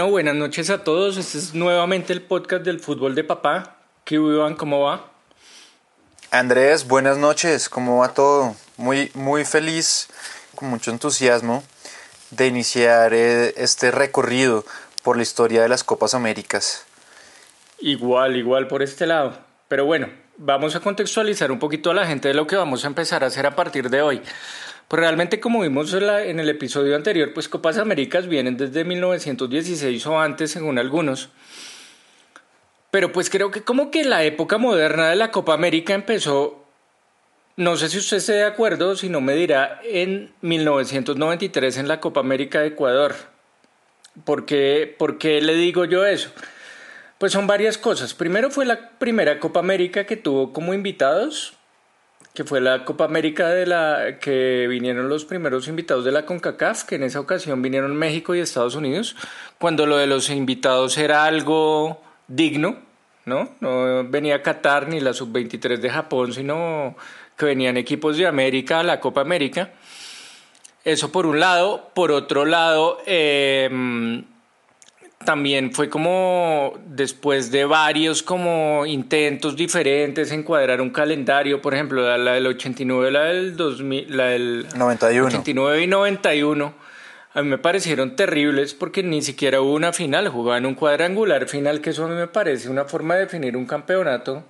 Bueno, 0.00 0.12
buenas 0.12 0.36
noches 0.36 0.70
a 0.70 0.82
todos. 0.82 1.18
Este 1.18 1.36
es 1.36 1.52
nuevamente 1.52 2.14
el 2.14 2.22
podcast 2.22 2.64
del 2.64 2.80
fútbol 2.80 3.14
de 3.14 3.22
papá. 3.22 3.76
¿Qué 4.06 4.14
Iván? 4.14 4.54
¿Cómo 4.54 4.80
va? 4.80 5.10
Andrés, 6.30 6.88
buenas 6.88 7.18
noches. 7.18 7.68
¿Cómo 7.68 7.98
va 7.98 8.14
todo? 8.14 8.56
Muy, 8.78 9.10
muy 9.12 9.44
feliz, 9.44 10.08
con 10.54 10.70
mucho 10.70 10.90
entusiasmo 10.90 11.62
de 12.30 12.46
iniciar 12.46 13.12
eh, 13.12 13.52
este 13.58 13.90
recorrido 13.90 14.64
por 15.02 15.18
la 15.18 15.22
historia 15.22 15.60
de 15.60 15.68
las 15.68 15.84
Copas 15.84 16.14
Américas. 16.14 16.86
Igual, 17.80 18.36
igual 18.36 18.68
por 18.68 18.82
este 18.82 19.06
lado. 19.06 19.36
Pero 19.68 19.84
bueno, 19.84 20.08
vamos 20.38 20.74
a 20.76 20.80
contextualizar 20.80 21.52
un 21.52 21.58
poquito 21.58 21.90
a 21.90 21.94
la 21.94 22.06
gente 22.06 22.28
de 22.28 22.32
lo 22.32 22.46
que 22.46 22.56
vamos 22.56 22.84
a 22.84 22.86
empezar 22.86 23.22
a 23.22 23.26
hacer 23.26 23.44
a 23.44 23.54
partir 23.54 23.90
de 23.90 24.00
hoy. 24.00 24.22
Pues 24.90 24.98
realmente 24.98 25.38
como 25.38 25.60
vimos 25.60 25.94
en, 25.94 26.40
el 26.40 26.48
episodio 26.48 26.96
anterior, 26.96 27.32
pues 27.32 27.48
Copas 27.48 27.78
Américas 27.78 28.26
vienen 28.26 28.56
desde 28.56 28.82
1916 28.82 30.04
o 30.08 30.18
antes 30.18 30.50
según 30.50 30.80
algunos. 30.80 31.28
Pero 32.90 33.12
pues 33.12 33.30
creo 33.30 33.52
que 33.52 33.62
como 33.62 33.92
que 33.92 34.02
la 34.02 34.24
época 34.24 34.58
moderna 34.58 35.10
de 35.10 35.14
la 35.14 35.30
Copa 35.30 35.54
América 35.54 35.94
empezó, 35.94 36.64
no 37.54 37.76
sé 37.76 37.88
si 37.88 37.98
usted 37.98 38.16
esté 38.16 38.32
de 38.32 38.44
acuerdo, 38.44 38.96
si 38.96 39.08
no 39.08 39.20
me 39.20 39.34
dirá, 39.34 39.80
en 39.84 40.32
1993 40.40 41.76
en 41.76 41.86
la 41.86 42.00
Copa 42.00 42.18
América 42.18 42.58
de 42.58 42.66
Ecuador. 42.66 43.14
¿Por 44.24 44.44
qué, 44.44 44.92
¿Por 44.98 45.18
qué 45.18 45.40
le 45.40 45.54
digo 45.54 45.84
yo 45.84 46.04
eso? 46.04 46.32
Pues 47.18 47.30
son 47.30 47.46
varias 47.46 47.78
cosas. 47.78 48.12
Primero 48.12 48.50
fue 48.50 48.66
la 48.66 48.90
primera 48.98 49.38
Copa 49.38 49.60
América 49.60 50.04
que 50.04 50.16
tuvo 50.16 50.52
como 50.52 50.74
invitados 50.74 51.59
que 52.34 52.44
fue 52.44 52.60
la 52.60 52.84
Copa 52.84 53.04
América 53.04 53.48
de 53.48 53.66
la 53.66 54.18
que 54.20 54.66
vinieron 54.68 55.08
los 55.08 55.24
primeros 55.24 55.66
invitados 55.68 56.04
de 56.04 56.12
la 56.12 56.26
CONCACAF, 56.26 56.84
que 56.84 56.94
en 56.94 57.02
esa 57.02 57.20
ocasión 57.20 57.60
vinieron 57.60 57.96
México 57.96 58.34
y 58.34 58.40
Estados 58.40 58.76
Unidos, 58.76 59.16
cuando 59.58 59.86
lo 59.86 59.96
de 59.96 60.06
los 60.06 60.30
invitados 60.30 60.96
era 60.96 61.24
algo 61.24 62.00
digno, 62.28 62.78
¿no? 63.24 63.50
No 63.60 64.08
venía 64.08 64.42
Qatar 64.42 64.88
ni 64.88 65.00
la 65.00 65.12
sub-23 65.12 65.78
de 65.78 65.90
Japón, 65.90 66.32
sino 66.32 66.96
que 67.36 67.46
venían 67.46 67.76
equipos 67.76 68.16
de 68.16 68.26
América 68.26 68.80
a 68.80 68.82
la 68.84 69.00
Copa 69.00 69.20
América. 69.20 69.72
Eso 70.84 71.10
por 71.12 71.26
un 71.26 71.40
lado. 71.40 71.90
Por 71.94 72.12
otro 72.12 72.44
lado, 72.44 72.98
eh, 73.06 73.68
también 75.24 75.72
fue 75.72 75.90
como 75.90 76.72
después 76.86 77.50
de 77.50 77.66
varios 77.66 78.22
como 78.22 78.86
intentos 78.86 79.54
diferentes 79.54 80.32
encuadrar 80.32 80.80
un 80.80 80.90
calendario, 80.90 81.60
por 81.60 81.74
ejemplo, 81.74 82.16
la, 82.16 82.32
del 82.32 82.46
89, 82.46 83.10
la 83.10 83.24
del 83.24 83.56
2000, 83.56 84.16
la 84.16 84.24
del 84.24 84.66
91. 84.74 85.26
89 85.26 85.82
y 85.82 85.86
91, 85.86 86.74
a 87.34 87.42
mí 87.42 87.48
me 87.48 87.58
parecieron 87.58 88.16
terribles 88.16 88.72
porque 88.72 89.02
ni 89.02 89.20
siquiera 89.20 89.60
hubo 89.60 89.74
una 89.74 89.92
final, 89.92 90.28
jugaban 90.28 90.64
un 90.64 90.74
cuadrangular 90.74 91.48
final, 91.48 91.82
que 91.82 91.90
eso 91.90 92.06
a 92.06 92.08
mí 92.08 92.14
me 92.14 92.28
parece 92.28 92.70
una 92.70 92.86
forma 92.86 93.14
de 93.14 93.20
definir 93.20 93.56
un 93.56 93.66
campeonato 93.66 94.44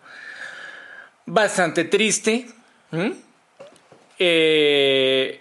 bastante 1.27 1.85
triste. 1.85 2.47
Eh, 4.19 5.41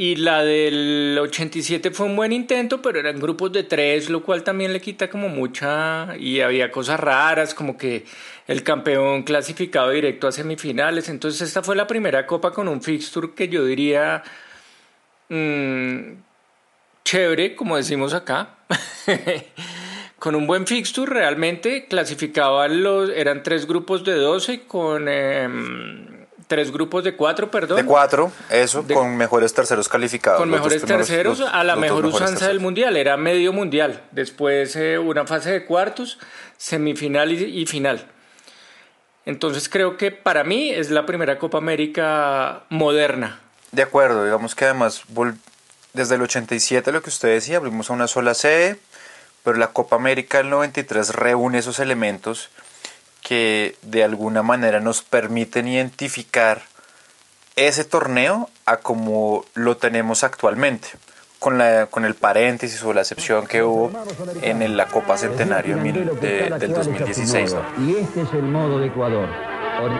y 0.00 0.14
la 0.14 0.44
del 0.44 1.18
87 1.20 1.90
fue 1.90 2.06
un 2.06 2.14
buen 2.14 2.30
intento, 2.30 2.80
pero 2.80 3.00
eran 3.00 3.18
grupos 3.18 3.50
de 3.52 3.64
tres, 3.64 4.08
lo 4.08 4.22
cual 4.22 4.44
también 4.44 4.72
le 4.72 4.80
quita 4.80 5.10
como 5.10 5.28
mucha... 5.28 6.16
Y 6.16 6.40
había 6.40 6.70
cosas 6.70 7.00
raras, 7.00 7.52
como 7.52 7.76
que 7.76 8.04
el 8.46 8.62
campeón 8.62 9.24
clasificado 9.24 9.90
directo 9.90 10.28
a 10.28 10.32
semifinales. 10.32 11.08
Entonces 11.08 11.48
esta 11.48 11.64
fue 11.64 11.74
la 11.74 11.88
primera 11.88 12.26
copa 12.26 12.52
con 12.52 12.68
un 12.68 12.80
fixture 12.80 13.30
que 13.34 13.48
yo 13.48 13.64
diría... 13.64 14.22
Mmm, 15.30 16.12
chévere, 17.04 17.56
como 17.56 17.76
decimos 17.76 18.14
acá. 18.14 18.58
con 20.20 20.36
un 20.36 20.46
buen 20.46 20.68
fixture 20.68 21.12
realmente 21.12 21.86
clasificaban 21.86 22.84
los... 22.84 23.10
Eran 23.10 23.42
tres 23.42 23.66
grupos 23.66 24.04
de 24.04 24.14
12 24.14 24.60
con... 24.60 25.08
Em, 25.08 26.17
tres 26.48 26.72
grupos 26.72 27.04
de 27.04 27.14
cuatro, 27.14 27.50
perdón. 27.50 27.76
De 27.76 27.84
cuatro, 27.84 28.32
eso, 28.50 28.84
con 28.92 29.16
mejores 29.16 29.54
terceros 29.54 29.88
calificados. 29.88 30.40
Con 30.40 30.50
mejores 30.50 30.82
terceros 30.84 31.40
a 31.40 31.62
la 31.62 31.76
mejor 31.76 32.06
usanza 32.06 32.48
del 32.48 32.58
mundial, 32.58 32.96
era 32.96 33.16
medio 33.16 33.52
mundial. 33.52 34.02
Después 34.10 34.74
eh, 34.74 34.98
una 34.98 35.26
fase 35.26 35.52
de 35.52 35.64
cuartos, 35.64 36.18
semifinal 36.56 37.30
y, 37.30 37.66
final. 37.66 38.06
Entonces 39.26 39.68
creo 39.68 39.96
que 39.98 40.10
para 40.10 40.42
mí 40.42 40.70
es 40.70 40.90
la 40.90 41.04
primera 41.04 41.38
Copa 41.38 41.58
América 41.58 42.64
moderna. 42.70 43.40
De 43.70 43.82
acuerdo, 43.82 44.24
digamos 44.24 44.54
que 44.54 44.64
además 44.64 45.02
desde 45.92 46.14
el 46.14 46.22
87 46.22 46.90
lo 46.90 47.02
que 47.02 47.10
usted 47.10 47.28
decía, 47.28 47.58
abrimos 47.58 47.90
a 47.90 47.92
una 47.92 48.08
sola 48.08 48.32
sede, 48.32 48.78
pero 49.44 49.58
la 49.58 49.68
Copa 49.68 49.96
América 49.96 50.38
del 50.38 50.48
93 50.48 51.14
reúne 51.14 51.58
esos 51.58 51.78
elementos 51.78 52.48
que 53.22 53.76
de 53.82 54.04
alguna 54.04 54.42
manera 54.42 54.80
nos 54.80 55.02
permiten 55.02 55.68
identificar 55.68 56.62
ese 57.56 57.84
torneo 57.84 58.48
a 58.66 58.76
como 58.78 59.44
lo 59.54 59.76
tenemos 59.76 60.22
actualmente, 60.22 60.88
con, 61.38 61.58
la, 61.58 61.86
con 61.86 62.04
el 62.04 62.14
paréntesis 62.14 62.82
o 62.84 62.92
la 62.92 63.00
excepción 63.00 63.46
que 63.46 63.62
hubo 63.62 63.90
en 64.42 64.76
la 64.76 64.86
Copa 64.86 65.16
Centenario 65.16 65.76
del 65.76 66.58
2016. 66.72 67.56
Y 67.86 67.96
este 67.96 68.22
es 68.22 68.32
el 68.32 68.44
modo 68.44 68.78
de 68.78 68.86
Ecuador, 68.86 69.28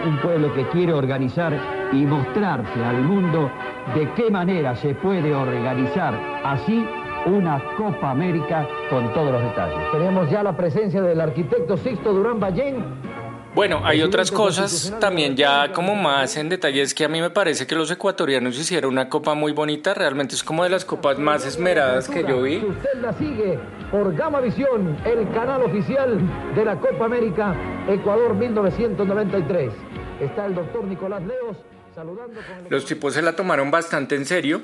un 0.05 0.21
pueblo 0.21 0.53
que 0.53 0.67
quiere 0.69 0.93
organizar 0.93 1.53
y 1.91 2.05
mostrarse 2.05 2.83
al 2.83 3.01
mundo 3.01 3.51
de 3.95 4.13
qué 4.13 4.29
manera 4.29 4.75
se 4.75 4.93
puede 4.95 5.33
organizar 5.33 6.13
así 6.45 6.85
una 7.25 7.61
Copa 7.77 8.11
América 8.11 8.67
con 8.89 9.13
todos 9.13 9.31
los 9.31 9.41
detalles. 9.41 9.91
Tenemos 9.91 10.29
ya 10.29 10.43
la 10.43 10.55
presencia 10.55 11.01
del 11.01 11.19
arquitecto 11.19 11.77
Sixto 11.77 12.13
Durán 12.13 12.39
Ballén 12.39 13.08
bueno, 13.55 13.81
hay 13.83 14.01
otras 14.01 14.31
cosas 14.31 14.93
también 14.99 15.35
ya 15.35 15.71
como 15.73 15.95
más 15.95 16.37
en 16.37 16.49
detalles 16.49 16.93
que 16.93 17.05
a 17.05 17.07
mí 17.07 17.19
me 17.19 17.29
parece 17.29 17.65
que 17.65 17.75
los 17.75 17.89
ecuatorianos 17.91 18.57
hicieron 18.57 18.93
una 18.93 19.09
copa 19.09 19.33
muy 19.33 19.51
bonita, 19.51 19.93
realmente 19.93 20.35
es 20.35 20.43
como 20.43 20.63
de 20.63 20.69
las 20.69 20.85
copas 20.85 21.17
más 21.17 21.45
esmeradas 21.45 22.07
que 22.07 22.23
yo 22.23 22.41
vi. 22.41 22.57
Usted 22.57 23.01
la 23.01 23.13
sigue 23.13 23.59
por 23.91 24.15
Gama 24.15 24.39
Visión, 24.39 24.97
el 25.05 25.29
canal 25.31 25.63
oficial 25.63 26.19
de 26.55 26.65
la 26.65 26.79
Copa 26.79 27.05
América 27.05 27.55
Ecuador 27.87 28.35
1993. 28.35 29.73
Está 30.21 30.45
el 30.45 30.55
doctor 30.55 30.83
Nicolás 30.83 31.23
Leos 31.23 31.57
saludando 31.95 32.39
con 32.41 32.69
Los 32.69 32.85
tipos 32.85 33.13
se 33.13 33.21
la 33.21 33.35
tomaron 33.35 33.71
bastante 33.71 34.15
en 34.15 34.25
serio, 34.25 34.61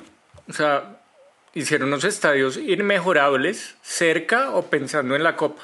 o 0.47 0.53
sea, 0.53 1.01
hicieron 1.53 1.87
unos 1.87 2.03
estadios 2.03 2.57
inmejorables 2.57 3.75
cerca 3.81 4.51
o 4.51 4.63
pensando 4.63 5.15
en 5.15 5.23
la 5.23 5.35
copa. 5.35 5.63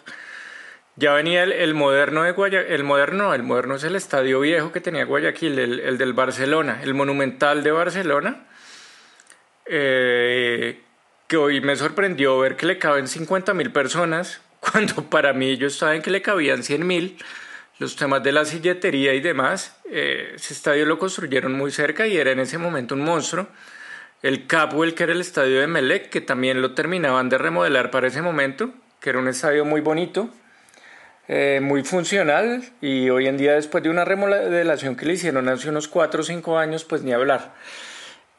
Ya 1.02 1.14
venía 1.14 1.42
el, 1.42 1.74
moderno 1.74 2.22
de 2.22 2.32
Guayaquil, 2.32 2.72
el 2.72 2.84
moderno, 2.84 3.34
el 3.34 3.42
moderno 3.42 3.74
es 3.74 3.84
el 3.84 3.96
estadio 3.96 4.40
viejo 4.40 4.72
que 4.72 4.82
tenía 4.82 5.04
Guayaquil, 5.04 5.58
el, 5.58 5.98
del 5.98 6.14
Barcelona, 6.14 6.80
el 6.84 6.94
monumental 6.94 7.64
de 7.64 7.72
Barcelona, 7.72 8.46
eh, 9.66 10.80
que 11.26 11.38
hoy 11.38 11.60
me 11.60 11.76
sorprendió 11.76 12.38
ver 12.38 12.56
que 12.56 12.68
le 12.68 12.78
caben 12.78 13.08
50 13.08 13.56
mil 13.56 13.72
personas, 13.72 14.42
cuando 14.59 15.09
para 15.09 15.34
mí 15.34 15.58
yo 15.58 15.66
estaba 15.66 15.96
en 15.96 16.03
que 16.03 16.12
le 16.12 16.22
cabían 16.22 16.62
100 16.62 16.86
mil, 16.86 17.18
los 17.80 17.96
temas 17.96 18.22
de 18.22 18.34
la 18.34 18.46
silletería 18.46 19.16
y 19.16 19.22
demás, 19.22 19.82
eh, 19.90 20.34
ese 20.36 20.54
estadio 20.54 20.86
lo 20.86 21.00
construyeron 21.00 21.54
muy 21.54 21.72
cerca 21.72 22.06
y 22.06 22.16
era 22.16 22.30
en 22.30 22.40
ese 22.40 22.59
momento 22.59 22.94
un 22.94 23.02
monstruo. 23.02 23.47
El 24.22 24.46
Capwell, 24.46 24.94
que 24.94 25.02
era 25.02 25.14
el 25.14 25.22
estadio 25.22 25.62
de 25.62 25.66
Melec, 25.66 26.09
que 26.09 26.22
también 26.22 26.62
lo 26.62 26.76
terminaban 26.76 27.28
de 27.28 27.40
remodelar 27.40 27.90
para 27.90 28.06
ese 28.06 28.22
momento, 28.22 28.72
que 29.00 29.09
era 29.09 29.18
un 29.18 29.28
estadio 29.28 29.66
muy 29.66 29.82
bonito, 29.82 30.30
eh, 31.34 31.62
muy 31.62 31.82
funcional 31.84 32.62
y 32.82 33.10
hoy 33.10 33.26
en 33.26 33.38
día 33.38 33.54
después 33.54 33.82
de 33.82 33.90
una 33.90 34.04
remodelación 34.04 34.98
que 34.98 35.06
le 35.06 35.14
hicieron 35.14 35.48
hace 35.48 35.70
unos 35.70 35.88
4 35.88 36.20
o 36.20 36.24
5 36.26 36.58
años, 36.58 36.84
pues 36.84 37.04
ni 37.04 37.14
hablar. 37.14 37.54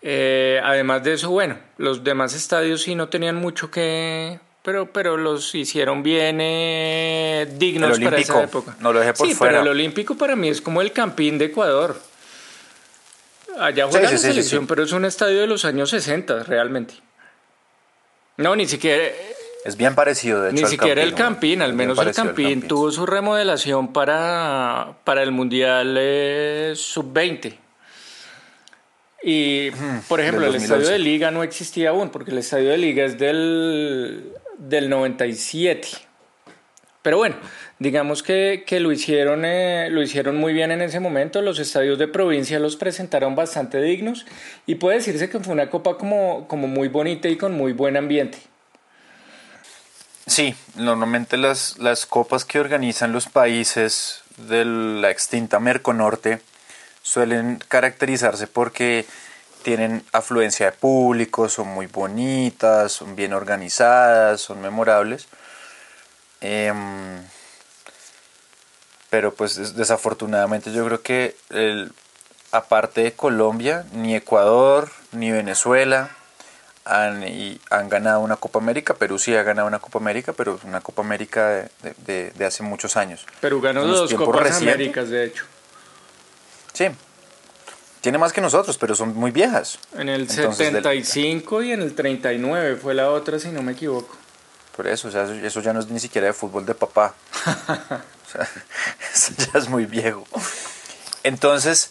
Eh, 0.02 0.60
además 0.62 1.02
de 1.02 1.14
eso, 1.14 1.30
bueno, 1.30 1.56
los 1.78 2.04
demás 2.04 2.34
estadios 2.34 2.82
sí 2.82 2.94
no 2.94 3.08
tenían 3.08 3.36
mucho 3.36 3.70
que... 3.70 4.38
Pero, 4.62 4.92
pero 4.92 5.16
los 5.16 5.54
hicieron 5.54 6.02
bien 6.02 6.36
eh, 6.42 7.48
dignos 7.56 7.98
para 7.98 8.18
esa 8.18 8.42
época. 8.42 8.76
No 8.78 8.92
lo 8.92 9.00
dejé 9.00 9.14
por 9.14 9.26
sí, 9.26 9.34
fuera. 9.34 9.52
pero 9.52 9.62
el 9.62 9.68
Olímpico 9.68 10.14
para 10.14 10.36
mí 10.36 10.50
es 10.50 10.60
como 10.60 10.82
el 10.82 10.92
Campín 10.92 11.38
de 11.38 11.46
Ecuador. 11.46 11.98
Allá 13.58 13.86
juega 13.88 14.10
la 14.10 14.18
selección, 14.18 14.66
pero 14.66 14.82
es 14.82 14.92
un 14.92 15.06
estadio 15.06 15.40
de 15.40 15.46
los 15.46 15.64
años 15.64 15.88
60, 15.88 16.42
realmente. 16.42 16.92
No, 18.36 18.54
ni 18.54 18.68
siquiera 18.68 19.02
es 19.64 19.76
bien 19.76 19.94
parecido, 19.94 20.42
de 20.42 20.50
hecho. 20.50 20.62
Ni 20.62 20.68
siquiera 20.68 21.02
el 21.02 21.14
Campín, 21.14 21.62
al 21.62 21.74
menos 21.74 21.98
el 21.98 22.14
Campín, 22.14 22.62
tuvo 22.62 22.90
su 22.90 23.06
remodelación 23.06 23.92
para, 23.92 24.96
para 25.04 25.22
el 25.22 25.30
Mundial 25.30 25.96
eh, 25.98 26.72
Sub-20. 26.74 27.58
Y, 29.24 29.70
por 30.08 30.20
ejemplo, 30.20 30.46
el 30.46 30.56
estadio 30.56 30.88
de 30.88 30.98
Liga 30.98 31.30
no 31.30 31.44
existía 31.44 31.90
aún, 31.90 32.10
porque 32.10 32.32
el 32.32 32.38
estadio 32.38 32.70
de 32.70 32.78
Liga 32.78 33.04
es 33.04 33.18
del, 33.18 34.32
del 34.58 34.90
97. 34.90 35.88
Pero 37.02 37.18
bueno, 37.18 37.36
digamos 37.78 38.22
que, 38.22 38.64
lo, 38.80 38.90
hicieron, 38.90 39.44
eh, 39.44 39.88
lo 39.90 40.02
hicieron 40.02 40.36
muy 40.36 40.52
bien 40.52 40.72
en 40.72 40.82
ese 40.82 40.98
momento. 40.98 41.40
Los 41.40 41.60
estadios 41.60 41.98
de 41.98 42.08
provincia 42.08 42.58
los 42.58 42.76
presentaron 42.76 43.36
bastante 43.36 43.80
dignos. 43.80 44.26
Y 44.66 44.76
puede 44.76 44.98
decirse 44.98 45.28
que 45.28 45.38
fue 45.38 45.52
una 45.52 45.70
copa 45.70 45.96
como, 45.96 46.48
como 46.48 46.66
muy 46.66 46.88
bonita 46.88 47.28
y 47.28 47.36
con 47.36 47.52
muy 47.52 47.72
buen 47.72 47.96
ambiente. 47.96 48.38
Sí, 50.26 50.54
normalmente 50.76 51.36
las, 51.36 51.78
las 51.78 52.06
copas 52.06 52.44
que 52.44 52.60
organizan 52.60 53.12
los 53.12 53.26
países 53.26 54.22
de 54.36 54.64
la 54.64 55.10
extinta 55.10 55.58
Merconorte 55.58 56.40
suelen 57.02 57.62
caracterizarse 57.68 58.46
porque 58.46 59.04
tienen 59.62 60.04
afluencia 60.12 60.66
de 60.66 60.72
público, 60.72 61.48
son 61.48 61.68
muy 61.68 61.86
bonitas, 61.86 62.92
son 62.92 63.16
bien 63.16 63.32
organizadas, 63.32 64.40
son 64.40 64.60
memorables. 64.60 65.26
Em, 66.40 67.22
pero 69.10 69.34
pues 69.34 69.76
desafortunadamente 69.76 70.72
yo 70.72 70.84
creo 70.86 71.02
que 71.02 71.36
aparte 72.52 73.02
de 73.02 73.12
Colombia, 73.12 73.84
ni 73.92 74.14
Ecuador, 74.14 74.90
ni 75.12 75.30
Venezuela 75.30 76.10
han, 76.84 77.24
han 77.70 77.88
ganado 77.88 78.20
una 78.20 78.36
Copa 78.36 78.58
América. 78.58 78.94
Perú 78.94 79.18
sí 79.18 79.34
ha 79.34 79.42
ganado 79.42 79.68
una 79.68 79.78
Copa 79.78 79.98
América, 79.98 80.32
pero 80.32 80.58
una 80.64 80.80
Copa 80.80 81.02
América 81.02 81.68
de, 82.06 82.32
hace 82.44 82.62
muchos 82.62 82.96
años. 82.96 83.26
Perú 83.40 83.60
ganó 83.60 83.84
dos 83.84 84.12
Copas 84.14 84.58
Américas, 84.58 85.08
de 85.10 85.26
hecho. 85.26 85.44
Sí, 86.72 86.86
tiene 88.02 88.18
más 88.18 88.32
que 88.32 88.40
nosotros, 88.40 88.76
pero 88.78 88.96
son 88.96 89.14
muy 89.14 89.30
viejas. 89.30 89.78
En 89.96 90.08
el 90.08 90.28
75 90.28 91.62
y 91.62 91.72
en 91.72 91.82
el 91.82 91.94
39 91.94 92.76
fue 92.76 92.94
la 92.94 93.10
otra, 93.10 93.38
si 93.38 93.48
no 93.48 93.62
me 93.62 93.72
equivoco. 93.72 94.16
Por 94.76 94.88
eso, 94.88 95.06
o 95.06 95.10
sea, 95.12 95.22
eso 95.24 95.60
ya 95.60 95.72
no 95.72 95.78
es 95.78 95.88
ni 95.88 96.00
siquiera 96.00 96.26
de 96.26 96.32
fútbol 96.32 96.66
de 96.66 96.74
papá. 96.74 97.14
o 97.46 98.30
sea, 98.30 98.48
eso 99.14 99.32
ya 99.36 99.58
es 99.58 99.68
muy 99.68 99.86
viejo. 99.86 100.26
Entonces, 101.22 101.90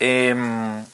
em, 0.00 0.84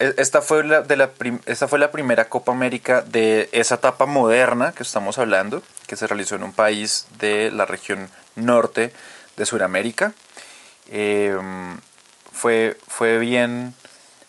esta, 0.00 0.40
fue 0.40 0.64
la, 0.64 0.80
de 0.80 0.96
la 0.96 1.10
esta 1.44 1.68
fue 1.68 1.78
la 1.78 1.90
primera 1.90 2.28
Copa 2.28 2.52
América 2.52 3.02
de 3.02 3.48
esa 3.52 3.76
etapa 3.76 4.06
moderna 4.06 4.72
que 4.72 4.82
estamos 4.82 5.18
hablando, 5.18 5.62
que 5.86 5.96
se 5.96 6.06
realizó 6.06 6.36
en 6.36 6.42
un 6.42 6.52
país 6.52 7.06
de 7.18 7.50
la 7.50 7.66
región 7.66 8.08
norte 8.34 8.92
de 9.36 9.46
Sudamérica. 9.46 10.14
Em, 10.90 11.78
fue, 12.32 12.78
fue 12.88 13.18
bien 13.18 13.74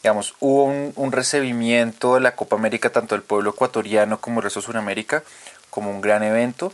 digamos, 0.03 0.35
hubo 0.39 0.65
un, 0.65 1.11
recibimiento 1.11 2.15
de 2.15 2.21
la 2.21 2.35
Copa 2.35 2.55
América 2.55 2.89
tanto 2.89 3.15
del 3.15 3.23
pueblo 3.23 3.51
ecuatoriano 3.51 4.19
como 4.19 4.39
el 4.39 4.45
resto 4.45 4.59
de 4.59 4.65
Sudamérica 4.65 5.23
como 5.69 5.91
un 5.91 6.01
gran 6.01 6.23
evento. 6.23 6.73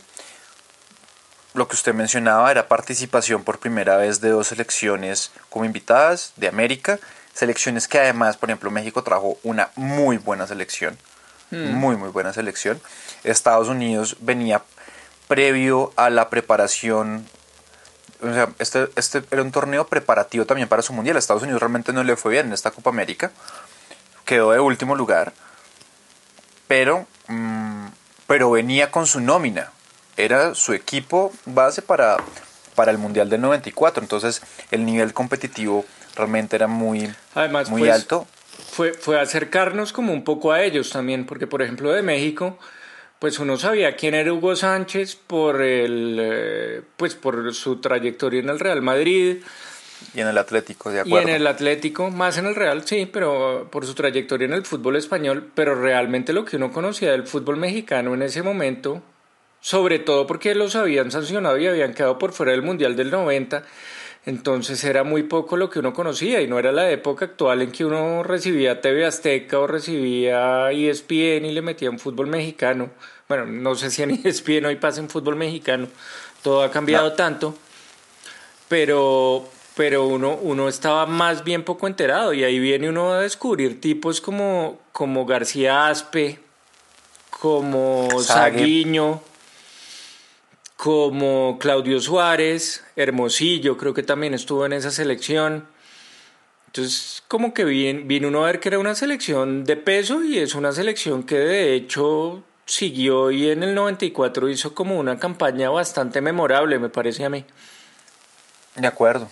Lo 1.54 1.68
que 1.68 1.76
usted 1.76 1.94
mencionaba 1.94 2.50
era 2.50 2.68
participación 2.68 3.44
por 3.44 3.58
primera 3.58 3.96
vez 3.96 4.20
de 4.20 4.30
dos 4.30 4.48
selecciones 4.48 5.30
como 5.50 5.64
invitadas 5.64 6.32
de 6.36 6.48
América, 6.48 6.98
selecciones 7.38 7.86
que 7.86 8.00
además, 8.00 8.36
por 8.36 8.50
ejemplo, 8.50 8.70
México 8.70 9.04
trajo 9.04 9.38
una 9.44 9.70
muy 9.76 10.18
buena 10.18 10.48
selección, 10.48 10.98
hmm. 11.52 11.72
muy 11.72 11.96
muy 11.96 12.08
buena 12.08 12.32
selección. 12.32 12.80
Estados 13.22 13.68
Unidos 13.68 14.16
venía 14.20 14.64
previo 15.28 15.92
a 15.94 16.10
la 16.10 16.30
preparación 16.30 17.26
o 18.20 18.32
sea, 18.32 18.48
este, 18.58 18.88
este 18.96 19.22
era 19.30 19.42
un 19.42 19.52
torneo 19.52 19.86
preparativo 19.86 20.44
también 20.44 20.68
para 20.68 20.82
su 20.82 20.92
mundial. 20.92 21.14
A 21.14 21.18
Estados 21.20 21.44
Unidos 21.44 21.60
realmente 21.60 21.92
no 21.92 22.02
le 22.02 22.16
fue 22.16 22.32
bien 22.32 22.46
en 22.46 22.52
esta 22.52 22.72
Copa 22.72 22.90
América. 22.90 23.30
Quedó 24.24 24.50
de 24.50 24.58
último 24.58 24.96
lugar. 24.96 25.32
Pero, 26.66 27.06
mm, 27.28 27.86
pero 28.26 28.50
venía 28.50 28.90
con 28.90 29.06
su 29.06 29.20
nómina. 29.20 29.70
Era 30.16 30.56
su 30.56 30.72
equipo 30.72 31.32
base 31.46 31.80
para, 31.80 32.16
para 32.74 32.90
el 32.90 32.98
Mundial 32.98 33.30
del 33.30 33.40
94. 33.40 34.02
Entonces 34.02 34.42
el 34.72 34.84
nivel 34.84 35.14
competitivo 35.14 35.84
realmente 36.18 36.56
era 36.56 36.66
muy, 36.66 37.08
Además, 37.34 37.70
muy 37.70 37.82
pues, 37.82 37.94
alto. 37.94 38.26
Fue, 38.70 38.92
fue 38.92 39.18
acercarnos 39.18 39.92
como 39.92 40.12
un 40.12 40.24
poco 40.24 40.52
a 40.52 40.62
ellos 40.62 40.90
también. 40.90 41.24
Porque 41.24 41.46
por 41.46 41.62
ejemplo 41.62 41.92
de 41.92 42.02
México 42.02 42.58
pues 43.18 43.38
uno 43.38 43.56
sabía 43.56 43.96
quién 43.96 44.14
era 44.14 44.32
Hugo 44.32 44.54
Sánchez 44.54 45.16
por 45.16 45.60
el 45.60 46.18
eh, 46.20 46.82
pues 46.96 47.14
por 47.14 47.52
su 47.52 47.80
trayectoria 47.80 48.40
en 48.40 48.48
el 48.48 48.60
Real 48.60 48.82
Madrid 48.82 49.38
y 50.14 50.20
en 50.20 50.28
el 50.28 50.38
Atlético 50.38 50.90
de 50.90 51.00
acuerdo 51.00 51.28
y 51.28 51.30
en 51.30 51.36
el 51.36 51.46
Atlético 51.46 52.10
más 52.10 52.38
en 52.38 52.46
el 52.46 52.54
Real 52.54 52.86
sí 52.86 53.08
pero 53.12 53.68
por 53.70 53.86
su 53.86 53.94
trayectoria 53.94 54.46
en 54.46 54.52
el 54.52 54.64
fútbol 54.64 54.96
español 54.96 55.50
pero 55.54 55.74
realmente 55.74 56.32
lo 56.32 56.44
que 56.44 56.56
uno 56.56 56.70
conocía 56.70 57.10
del 57.10 57.26
fútbol 57.26 57.56
mexicano 57.56 58.14
en 58.14 58.22
ese 58.22 58.42
momento 58.42 59.02
sobre 59.60 59.98
todo 59.98 60.28
porque 60.28 60.54
los 60.54 60.76
habían 60.76 61.10
sancionado 61.10 61.58
y 61.58 61.66
habían 61.66 61.94
quedado 61.94 62.18
por 62.18 62.32
fuera 62.32 62.52
del 62.52 62.62
mundial 62.62 62.94
del 62.94 63.10
90 63.10 63.64
entonces 64.26 64.82
era 64.84 65.04
muy 65.04 65.22
poco 65.22 65.56
lo 65.56 65.70
que 65.70 65.78
uno 65.78 65.92
conocía 65.92 66.40
y 66.42 66.46
no 66.46 66.58
era 66.58 66.72
la 66.72 66.90
época 66.90 67.26
actual 67.26 67.62
en 67.62 67.72
que 67.72 67.84
uno 67.84 68.22
recibía 68.22 68.80
TV 68.80 69.06
Azteca 69.06 69.58
o 69.58 69.66
recibía 69.66 70.70
ESPN 70.70 71.46
y 71.46 71.52
le 71.52 71.62
metía 71.62 71.90
un 71.90 71.98
fútbol 71.98 72.26
mexicano. 72.26 72.90
Bueno, 73.28 73.46
no 73.46 73.74
sé 73.74 73.90
si 73.90 74.02
en 74.02 74.10
ESPN 74.24 74.66
hoy 74.66 74.76
pasa 74.76 75.00
en 75.00 75.08
fútbol 75.08 75.36
mexicano, 75.36 75.88
todo 76.42 76.62
ha 76.62 76.70
cambiado 76.70 77.12
tanto, 77.12 77.54
pero, 78.68 79.48
pero 79.76 80.06
uno, 80.06 80.38
uno 80.42 80.68
estaba 80.68 81.06
más 81.06 81.44
bien 81.44 81.64
poco 81.64 81.86
enterado 81.86 82.32
y 82.34 82.44
ahí 82.44 82.58
viene 82.58 82.88
uno 82.88 83.12
a 83.12 83.20
descubrir 83.20 83.80
tipos 83.80 84.20
como, 84.20 84.78
como 84.92 85.26
García 85.26 85.88
Aspe, 85.88 86.38
como 87.30 88.08
Saguiño 88.20 89.22
como 90.78 91.58
Claudio 91.58 92.00
Suárez, 92.00 92.84
Hermosillo, 92.94 93.76
creo 93.76 93.92
que 93.92 94.04
también 94.04 94.32
estuvo 94.32 94.64
en 94.64 94.72
esa 94.72 94.92
selección. 94.92 95.66
Entonces, 96.66 97.24
como 97.26 97.52
que 97.52 97.64
vino, 97.64 98.28
uno 98.28 98.44
a 98.44 98.46
ver 98.46 98.60
que 98.60 98.68
era 98.68 98.78
una 98.78 98.94
selección 98.94 99.64
de 99.64 99.76
peso 99.76 100.22
y 100.22 100.38
es 100.38 100.54
una 100.54 100.70
selección 100.70 101.24
que 101.24 101.34
de 101.36 101.74
hecho 101.74 102.44
siguió 102.64 103.32
y 103.32 103.50
en 103.50 103.64
el 103.64 103.74
94 103.74 104.48
hizo 104.48 104.72
como 104.72 105.00
una 105.00 105.18
campaña 105.18 105.68
bastante 105.68 106.20
memorable, 106.20 106.78
me 106.78 106.90
parece 106.90 107.24
a 107.24 107.28
mí. 107.28 107.44
De 108.76 108.86
acuerdo. 108.86 109.28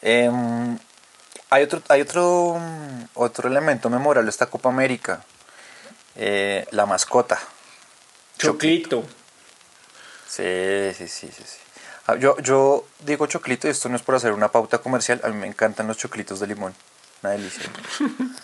Em, 0.00 0.78
hay 1.50 1.64
otro, 1.64 1.82
hay 1.88 2.00
otro, 2.00 2.58
otro 3.12 3.50
elemento 3.50 3.90
memorable 3.90 4.24
de 4.24 4.30
esta 4.30 4.46
Copa 4.46 4.70
América, 4.70 5.26
eh, 6.16 6.66
la 6.70 6.86
mascota. 6.86 7.38
Choclito. 8.38 9.04
Sí, 10.32 10.94
sí, 10.96 11.08
sí, 11.08 11.28
sí. 11.30 11.58
Ah, 12.06 12.14
yo, 12.16 12.38
yo 12.38 12.86
digo 13.00 13.26
choclito 13.26 13.68
y 13.68 13.70
esto 13.70 13.90
no 13.90 13.96
es 13.96 14.02
por 14.02 14.14
hacer 14.14 14.32
una 14.32 14.50
pauta 14.50 14.78
comercial. 14.78 15.20
A 15.24 15.28
mí 15.28 15.36
me 15.36 15.46
encantan 15.46 15.86
los 15.86 15.98
choclitos 15.98 16.40
de 16.40 16.46
limón. 16.46 16.74
Una 17.22 17.32
delicia. 17.32 17.64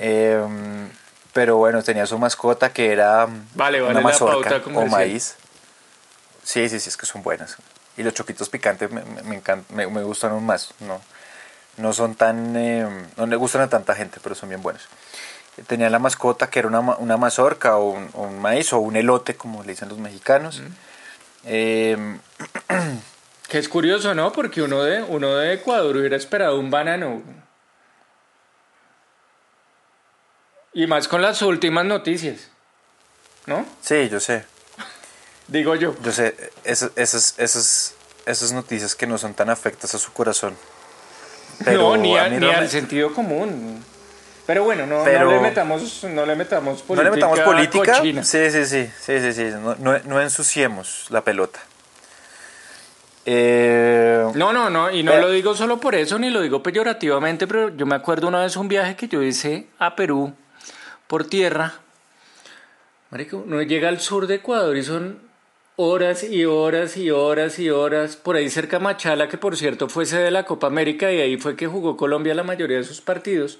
Em, 0.00 0.88
pero 1.32 1.56
bueno, 1.56 1.82
tenía 1.82 2.06
su 2.06 2.16
mascota 2.20 2.72
que 2.72 2.92
era 2.92 3.26
vale, 3.56 3.82
una 3.82 4.00
mazorca 4.00 4.62
o 4.72 4.86
maíz. 4.86 5.34
Sí, 6.44 6.68
sí, 6.68 6.78
sí, 6.78 6.90
es 6.90 6.96
que 6.96 7.04
son 7.04 7.24
buenas. 7.24 7.56
Y 7.96 8.04
los 8.04 8.14
choquitos 8.14 8.48
picantes 8.48 8.88
me, 8.92 9.02
me, 9.02 9.86
me, 9.88 10.02
gustan 10.04 10.30
aún 10.30 10.46
más. 10.46 10.72
No, 10.78 11.00
no 11.78 11.92
son 11.92 12.14
tan... 12.14 12.54
Em, 12.54 13.08
no 13.16 13.26
le 13.26 13.34
gustan 13.34 13.62
a 13.62 13.68
tanta 13.68 13.96
gente, 13.96 14.20
pero 14.22 14.36
son 14.36 14.50
bien 14.50 14.62
buenos 14.62 14.86
tenía 15.66 15.90
la 15.90 15.98
mascota 15.98 16.50
que 16.50 16.60
era 16.60 16.68
una, 16.68 16.80
una 16.80 17.16
mazorca 17.16 17.76
o 17.76 17.90
un, 18.14 18.40
maíz 18.40 18.72
o 18.72 18.78
un 18.78 18.96
elote, 18.96 19.34
como 19.34 19.62
le 19.62 19.70
dicen 19.70 19.88
los 19.88 19.98
mexicanos. 19.98 20.62
Em, 21.44 22.18
que 23.48 23.58
es 23.58 23.68
curioso, 23.68 24.14
¿no? 24.14 24.32
Porque 24.32 24.62
uno 24.62 24.82
de, 24.82 25.02
uno 25.02 25.34
de 25.36 25.54
Ecuador 25.54 25.96
hubiera 25.96 26.16
esperado 26.16 26.58
un 26.58 26.70
banano. 26.70 27.22
Y 30.74 30.86
más 30.86 31.08
con 31.08 31.22
las 31.22 31.42
últimas 31.42 31.84
noticias, 31.84 32.48
¿no? 33.46 33.64
Sí, 33.80 34.08
yo 34.08 34.20
sé. 34.20 34.44
Digo 35.48 35.74
yo. 35.74 35.96
Yo 36.02 36.12
sé, 36.12 36.52
esas, 36.62 36.92
esas, 36.94 37.34
esas, 37.38 37.94
esas 38.26 38.52
noticias 38.52 38.94
que 38.94 39.06
no 39.06 39.16
son 39.16 39.34
tan 39.34 39.48
afectas 39.48 39.94
a 39.94 39.98
su 39.98 40.12
corazón. 40.12 40.56
no, 41.64 41.96
ni, 41.96 42.12
ni 42.12 42.46
al 42.46 42.68
sentido 42.68 43.14
común. 43.14 43.82
Pero 44.48 44.64
bueno, 44.64 44.86
no, 44.86 45.04
le 45.04 45.40
metamos, 45.40 46.04
no 46.04 46.24
le 46.24 46.34
metamos 46.34 46.80
política. 46.80 47.10
No 47.10 47.14
le 47.14 47.16
metamos 47.16 47.40
política. 47.40 47.94
Sí, 47.96 48.14
sí, 48.50 48.64
sí, 48.64 48.90
sí, 48.98 49.20
sí, 49.20 49.32
sí. 49.34 49.44
No, 49.78 49.98
no, 49.98 50.22
ensuciemos 50.22 51.04
la 51.10 51.22
pelota. 51.22 51.60
Eh, 53.26 54.24
no, 54.34 54.54
no, 54.54 54.70
no, 54.70 54.90
y 54.90 55.02
no 55.02 55.12
eh, 55.12 55.20
lo 55.20 55.28
digo 55.28 55.54
solo 55.54 55.78
por 55.78 55.94
eso, 55.94 56.18
ni 56.18 56.30
lo 56.30 56.40
digo 56.40 56.62
peyorativamente, 56.62 57.46
pero 57.46 57.76
yo 57.76 57.84
me 57.84 57.94
acuerdo 57.94 58.26
una 58.26 58.40
vez 58.40 58.56
un 58.56 58.68
viaje 58.68 58.96
que 58.96 59.06
yo 59.06 59.22
hice 59.22 59.66
a 59.78 59.94
Perú 59.94 60.32
por 61.08 61.26
tierra. 61.26 61.74
Marico, 63.10 63.44
no 63.46 63.60
llega 63.60 63.90
al 63.90 64.00
sur 64.00 64.26
de 64.26 64.36
Ecuador 64.36 64.74
y 64.78 64.82
son 64.82 65.18
horas 65.76 66.24
y 66.24 66.46
horas 66.46 66.96
y 66.96 67.10
horas 67.10 67.58
y 67.58 67.68
horas 67.68 68.16
por 68.16 68.36
ahí 68.36 68.48
cerca 68.48 68.78
Machala, 68.78 69.28
que 69.28 69.36
por 69.36 69.58
cierto 69.58 69.90
fue 69.90 70.06
sede 70.06 70.22
de 70.22 70.30
la 70.30 70.44
Copa 70.44 70.68
América 70.68 71.12
y 71.12 71.20
ahí 71.20 71.36
fue 71.36 71.54
que 71.54 71.66
jugó 71.66 71.98
Colombia 71.98 72.34
la 72.34 72.44
mayoría 72.44 72.78
de 72.78 72.84
sus 72.84 73.02
partidos 73.02 73.58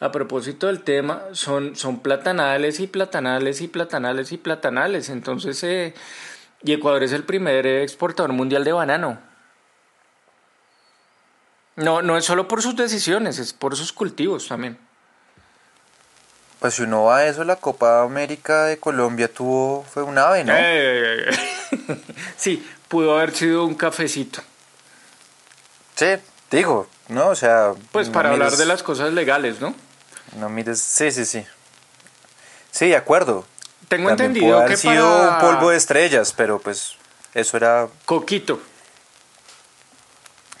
a 0.00 0.10
propósito 0.10 0.66
del 0.66 0.82
tema, 0.82 1.22
son, 1.32 1.76
son 1.76 2.00
platanales 2.00 2.80
y 2.80 2.86
platanales 2.86 3.60
y 3.60 3.68
platanales 3.68 4.32
y 4.32 4.38
platanales. 4.38 5.10
Entonces, 5.10 5.62
eh, 5.62 5.94
y 6.62 6.72
Ecuador 6.72 7.02
es 7.02 7.12
el 7.12 7.24
primer 7.24 7.66
exportador 7.66 8.32
mundial 8.32 8.64
de 8.64 8.72
banano. 8.72 9.20
No, 11.76 12.00
no 12.02 12.16
es 12.16 12.24
solo 12.24 12.48
por 12.48 12.62
sus 12.62 12.76
decisiones, 12.76 13.38
es 13.38 13.52
por 13.52 13.76
sus 13.76 13.92
cultivos 13.92 14.48
también. 14.48 14.78
Pues 16.60 16.74
si 16.74 16.82
uno 16.82 17.04
va 17.04 17.18
a 17.18 17.26
eso, 17.26 17.44
la 17.44 17.56
Copa 17.56 18.02
América 18.02 18.64
de 18.64 18.78
Colombia 18.78 19.32
tuvo, 19.32 19.82
fue 19.84 20.02
un 20.02 20.18
ave, 20.18 20.44
¿no? 20.44 20.52
Eh, 20.56 21.30
sí, 22.36 22.66
pudo 22.88 23.16
haber 23.16 23.32
sido 23.32 23.64
un 23.64 23.74
cafecito. 23.74 24.42
Sí, 25.94 26.06
digo, 26.50 26.88
¿no? 27.08 27.28
O 27.28 27.34
sea... 27.34 27.72
Pues 27.92 28.10
para 28.10 28.30
hablar 28.30 28.52
de 28.52 28.66
las 28.66 28.82
cosas 28.82 29.12
legales, 29.14 29.60
¿no? 29.60 29.74
No 30.36 30.48
mires, 30.48 30.80
sí, 30.80 31.10
sí, 31.10 31.24
sí. 31.24 31.44
Sí, 32.70 32.88
de 32.88 32.96
acuerdo. 32.96 33.44
Tengo 33.88 34.08
También 34.10 34.30
entendido 34.30 34.46
pudo 34.46 34.56
haber 34.58 34.70
que 34.70 34.76
sido 34.76 35.04
para- 35.04 35.34
un 35.34 35.40
polvo 35.40 35.70
de 35.70 35.76
estrellas, 35.76 36.32
pero 36.36 36.58
pues 36.60 36.92
eso 37.34 37.56
era... 37.56 37.88
Coquito, 38.04 38.60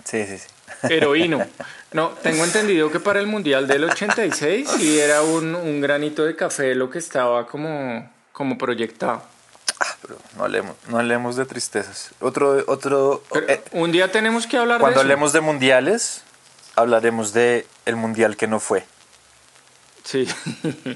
Sí, 0.04 0.26
sí, 0.26 0.38
sí. 0.38 0.46
heroíno. 0.92 1.44
No, 1.92 2.10
tengo 2.10 2.44
entendido 2.44 2.88
que 2.92 3.00
para 3.00 3.18
el 3.18 3.26
Mundial 3.26 3.66
del 3.66 3.82
86 3.82 4.68
sí 4.78 5.00
era 5.00 5.22
un, 5.22 5.56
un 5.56 5.80
granito 5.80 6.24
de 6.24 6.36
café 6.36 6.76
lo 6.76 6.88
que 6.88 7.00
estaba 7.00 7.48
como, 7.48 8.08
como 8.30 8.56
proyectado. 8.56 9.24
Ah, 9.80 9.96
pero 10.00 10.16
no 10.36 10.44
hablemos, 10.44 10.76
no 10.86 10.98
hablemos 11.00 11.34
de 11.34 11.46
tristezas. 11.46 12.10
Otro, 12.20 12.62
otro... 12.68 13.24
Eh, 13.48 13.60
un 13.72 13.90
día 13.90 14.12
tenemos 14.12 14.46
que 14.46 14.56
hablar 14.56 14.78
cuando 14.78 14.90
de 15.00 15.00
eso. 15.00 15.00
hablemos 15.00 15.32
de 15.32 15.40
mundiales, 15.40 16.22
hablaremos 16.76 17.32
de 17.32 17.66
el 17.86 17.96
mundial 17.96 18.36
que 18.36 18.46
no 18.46 18.60
fue, 18.60 18.86
Sí, 20.10 20.26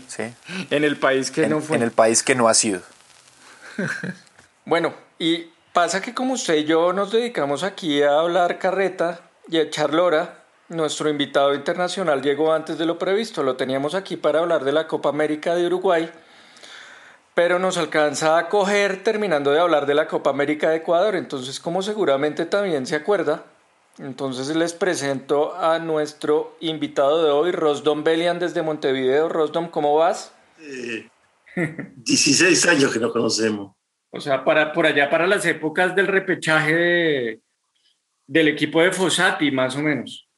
¿sí? 0.08 0.34
en 0.70 0.82
el 0.82 0.96
país 0.96 1.30
que 1.30 1.44
en, 1.44 1.50
no 1.50 1.60
fue. 1.60 1.76
en 1.76 1.84
el 1.84 1.92
país 1.92 2.24
que 2.24 2.34
no 2.34 2.48
ha 2.48 2.54
sido. 2.54 2.80
Bueno, 4.66 4.94
y 5.18 5.50
pasa 5.74 6.00
que 6.00 6.14
como 6.14 6.32
usted 6.32 6.54
y 6.54 6.64
yo 6.64 6.94
nos 6.94 7.12
dedicamos 7.12 7.64
aquí 7.64 8.02
a 8.02 8.18
hablar 8.20 8.58
carreta 8.58 9.20
y 9.46 9.58
a 9.58 9.60
echar 9.60 9.92
lora, 9.92 10.38
nuestro 10.70 11.10
invitado 11.10 11.54
internacional 11.54 12.22
llegó 12.22 12.50
antes 12.50 12.78
de 12.78 12.86
lo 12.86 12.98
previsto. 12.98 13.42
Lo 13.42 13.56
teníamos 13.56 13.94
aquí 13.94 14.16
para 14.16 14.38
hablar 14.38 14.64
de 14.64 14.72
la 14.72 14.86
Copa 14.86 15.10
América 15.10 15.54
de 15.54 15.66
Uruguay, 15.66 16.10
pero 17.34 17.58
nos 17.58 17.76
alcanza 17.76 18.38
a 18.38 18.48
coger 18.48 19.04
terminando 19.04 19.50
de 19.50 19.60
hablar 19.60 19.84
de 19.84 19.92
la 19.92 20.08
Copa 20.08 20.30
América 20.30 20.70
de 20.70 20.76
Ecuador. 20.76 21.14
Entonces, 21.14 21.60
como 21.60 21.82
seguramente 21.82 22.46
también 22.46 22.86
se 22.86 22.96
acuerda, 22.96 23.44
entonces 23.98 24.54
les 24.56 24.72
presento 24.72 25.54
a 25.54 25.78
nuestro 25.78 26.56
invitado 26.60 27.24
de 27.24 27.30
hoy, 27.30 27.52
Rosdom 27.52 28.02
Belian 28.04 28.38
desde 28.38 28.62
Montevideo. 28.62 29.28
Rosdom, 29.28 29.68
¿cómo 29.70 29.94
vas? 29.96 30.32
Eh, 30.60 31.08
16 31.96 32.66
años 32.66 32.92
que 32.92 32.98
nos 32.98 33.12
conocemos. 33.12 33.74
O 34.10 34.20
sea, 34.20 34.44
para, 34.44 34.72
por 34.72 34.86
allá 34.86 35.10
para 35.10 35.26
las 35.26 35.44
épocas 35.46 35.94
del 35.94 36.06
repechaje 36.06 36.74
de- 36.74 37.40
del 38.26 38.48
equipo 38.48 38.80
de 38.80 38.90
Fossati, 38.92 39.50
más 39.50 39.76
o 39.76 39.80
menos. 39.80 40.28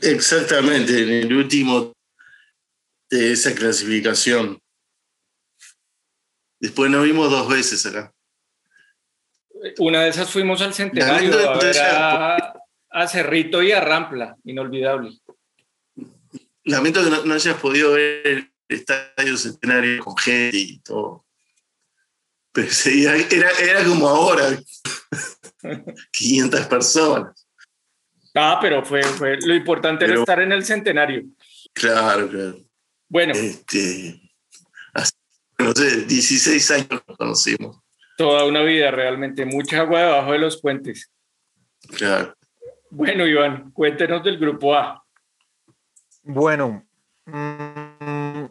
Exactamente, 0.00 1.02
en 1.02 1.10
el 1.10 1.32
último 1.36 1.92
de 3.10 3.32
esa 3.32 3.54
clasificación. 3.54 4.58
Después 6.60 6.90
nos 6.90 7.04
vimos 7.04 7.30
dos 7.30 7.48
veces 7.48 7.84
acá. 7.86 8.12
Una 9.78 10.02
de 10.02 10.10
esas 10.10 10.30
fuimos 10.30 10.60
al 10.62 10.74
centenario, 10.74 11.32
a, 11.32 11.36
ver 11.36 11.46
entonces- 11.46 11.80
a, 11.82 12.54
a 12.90 13.08
Cerrito 13.08 13.62
y 13.62 13.72
a 13.72 13.80
Rampla, 13.80 14.36
inolvidable. 14.44 15.18
Lamento 16.64 17.02
que 17.02 17.10
no, 17.10 17.24
no 17.24 17.34
hayas 17.34 17.56
podido 17.56 17.92
ver 17.92 18.26
el 18.26 18.52
estadio 18.68 19.36
centenario 19.36 20.04
con 20.04 20.16
gente 20.16 20.56
y 20.56 20.78
todo. 20.80 21.24
Pero 22.52 22.68
era, 23.30 23.50
era 23.60 23.84
como 23.84 24.08
ahora. 24.08 24.44
500 26.12 26.66
personas. 26.66 27.46
Ah, 28.34 28.58
pero 28.60 28.84
fue, 28.84 29.02
fue 29.02 29.38
lo 29.40 29.54
importante 29.54 30.04
era 30.04 30.12
Pero- 30.12 30.22
estar 30.22 30.40
en 30.40 30.52
el 30.52 30.64
centenario. 30.64 31.24
Claro, 31.72 32.28
claro. 32.28 32.58
Bueno, 33.08 33.32
Este, 33.34 34.20
hace, 34.92 35.12
no 35.58 35.72
sé, 35.72 36.02
16 36.04 36.70
años 36.72 36.88
nos 37.06 37.16
conocimos. 37.16 37.78
Toda 38.18 38.44
una 38.44 38.64
vida 38.64 38.90
realmente, 38.90 39.46
mucha 39.46 39.80
agua 39.80 40.00
debajo 40.00 40.32
de 40.32 40.38
los 40.40 40.60
puentes. 40.60 41.08
Claro. 41.96 42.34
Bueno, 42.90 43.24
Iván, 43.24 43.70
cuéntenos 43.70 44.24
del 44.24 44.38
grupo 44.38 44.74
A. 44.74 45.04
Bueno, 46.24 46.84
mm, 47.26 48.44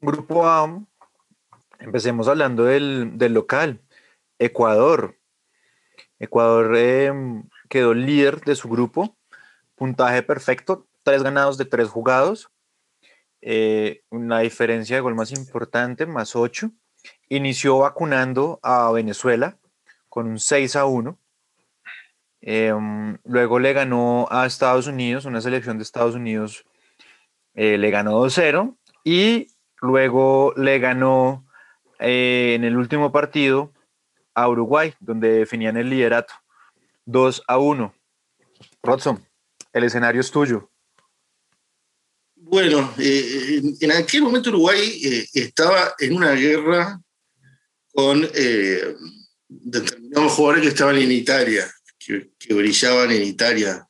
grupo 0.00 0.44
A, 0.48 0.84
empecemos 1.78 2.26
hablando 2.26 2.64
del, 2.64 3.16
del 3.16 3.34
local, 3.34 3.80
Ecuador. 4.40 5.16
Ecuador 6.18 6.76
em, 6.76 7.44
quedó 7.68 7.94
líder 7.94 8.40
de 8.40 8.56
su 8.56 8.68
grupo, 8.68 9.16
puntaje 9.76 10.24
perfecto, 10.24 10.88
tres 11.04 11.22
ganados 11.22 11.56
de 11.56 11.66
tres 11.66 11.88
jugados, 11.88 12.50
eh, 13.42 14.02
una 14.10 14.40
diferencia 14.40 14.96
de 14.96 15.02
gol 15.02 15.14
más 15.14 15.30
importante, 15.30 16.04
más 16.04 16.34
ocho. 16.34 16.72
Inició 17.28 17.78
vacunando 17.78 18.60
a 18.62 18.90
Venezuela 18.92 19.56
con 20.08 20.26
un 20.26 20.38
6 20.38 20.76
a 20.76 20.84
1. 20.86 21.18
Em, 22.42 23.18
luego 23.24 23.58
le 23.58 23.72
ganó 23.72 24.28
a 24.30 24.46
Estados 24.46 24.86
Unidos, 24.86 25.24
una 25.24 25.40
selección 25.40 25.78
de 25.78 25.82
Estados 25.82 26.14
Unidos 26.14 26.64
eh, 27.54 27.78
le 27.78 27.90
ganó 27.90 28.20
2-0 28.20 28.76
y 29.04 29.48
luego 29.80 30.52
le 30.56 30.78
ganó 30.78 31.46
eh, 32.00 32.54
en 32.54 32.64
el 32.64 32.76
último 32.76 33.12
partido 33.12 33.72
a 34.34 34.48
Uruguay, 34.48 34.94
donde 35.00 35.30
definían 35.30 35.76
el 35.76 35.88
liderato, 35.88 36.34
2 37.06 37.44
a 37.46 37.58
1. 37.58 37.94
Rodson, 38.82 39.24
el 39.72 39.84
escenario 39.84 40.20
es 40.20 40.30
tuyo. 40.30 40.70
Bueno, 42.46 42.94
eh, 42.98 43.62
en, 43.80 43.92
aquel 43.92 44.22
momento 44.22 44.50
Uruguay 44.50 45.00
eh, 45.02 45.26
estaba 45.32 45.94
en 45.98 46.14
una 46.14 46.32
guerra 46.32 47.00
con 47.90 48.28
eh, 48.34 48.94
determinados 49.48 50.32
jugadores 50.32 50.62
que 50.62 50.68
estaban 50.68 50.96
en 50.98 51.10
Italia, 51.10 51.72
que, 51.98 52.30
brillaban 52.50 53.10
en 53.12 53.22
Italia. 53.22 53.88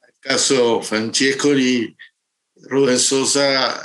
El 0.00 0.14
caso 0.18 0.82
Francescoli, 0.82 1.94
Rubén 2.56 2.98
Sosa, 2.98 3.84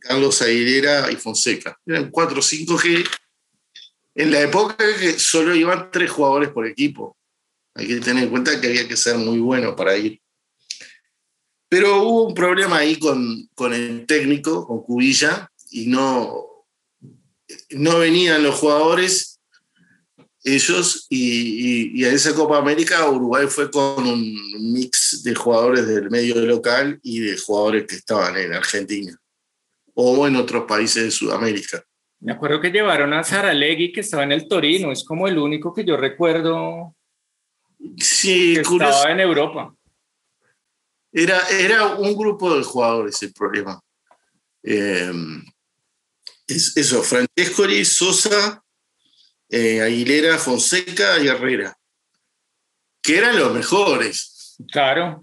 Carlos 0.00 0.42
Aguilera 0.42 1.12
y 1.12 1.16
Fonseca. 1.16 1.78
Eran 1.86 2.10
cuatro 2.10 2.40
o 2.40 2.42
cinco 2.42 2.76
que 2.76 3.04
en 4.16 4.32
la 4.32 4.40
época 4.40 4.76
que 4.76 5.18
solo 5.20 5.54
iban 5.54 5.88
tres 5.92 6.10
jugadores 6.10 6.48
por 6.48 6.66
equipo. 6.66 7.16
Hay 7.74 7.86
que 7.86 8.00
tener 8.00 8.24
en 8.24 8.30
cuenta 8.30 8.60
que 8.60 8.66
había 8.66 8.88
que 8.88 8.96
ser 8.96 9.16
muy 9.18 9.38
bueno 9.38 9.76
para 9.76 9.96
ir. 9.96 10.20
Pero 11.74 12.02
hubo 12.04 12.28
un 12.28 12.34
problema 12.34 12.76
ahí 12.78 13.00
con, 13.00 13.48
con 13.56 13.74
el 13.74 14.06
técnico, 14.06 14.64
con 14.64 14.84
Cubilla, 14.84 15.50
y 15.72 15.88
no, 15.88 16.46
no 17.70 17.98
venían 17.98 18.44
los 18.44 18.54
jugadores, 18.54 19.40
ellos, 20.44 21.08
y, 21.10 21.18
y- 21.96 22.00
y 22.00 22.04
a 22.04 22.12
esa 22.12 22.32
Copa 22.32 22.58
América 22.58 23.08
Uruguay 23.10 23.48
fue 23.48 23.72
con 23.72 24.06
un 24.06 24.72
mix 24.72 25.24
de 25.24 25.34
jugadores 25.34 25.88
del 25.88 26.10
medio 26.10 26.36
local 26.46 27.00
y 27.02 27.18
de 27.18 27.36
jugadores 27.38 27.86
que 27.88 27.96
estaban 27.96 28.36
en 28.36 28.52
Argentina 28.54 29.18
o 29.94 30.28
en 30.28 30.36
otros 30.36 30.66
países 30.68 31.02
de 31.02 31.10
Sudamérica. 31.10 31.82
Me 32.20 32.34
acuerdo 32.34 32.60
que 32.60 32.70
llevaron 32.70 33.12
a 33.14 33.24
Saralegui, 33.24 33.90
que 33.90 34.02
estaba 34.02 34.22
en 34.22 34.30
el 34.30 34.46
Torino, 34.46 34.92
es 34.92 35.02
como 35.02 35.26
el 35.26 35.38
único 35.38 35.74
que 35.74 35.84
yo 35.84 35.96
recuerdo 35.96 36.94
Sí, 37.98 38.54
que 38.54 38.62
curioso. 38.62 38.92
estaba 38.94 39.12
en 39.12 39.18
Europa. 39.18 39.74
Era, 41.16 41.48
era 41.48 41.94
un 41.94 42.16
grupo 42.16 42.56
de 42.56 42.64
jugadores 42.64 43.22
el 43.22 43.32
problema. 43.32 43.80
Eh, 44.64 45.12
es, 46.48 46.76
eso, 46.76 47.02
Francescoli, 47.04 47.84
Sosa, 47.84 48.60
eh, 49.48 49.80
Aguilera, 49.80 50.38
Fonseca 50.38 51.18
y 51.22 51.28
Herrera, 51.28 51.76
que 53.00 53.18
eran 53.18 53.38
los 53.38 53.54
mejores. 53.54 54.56
Claro, 54.72 55.22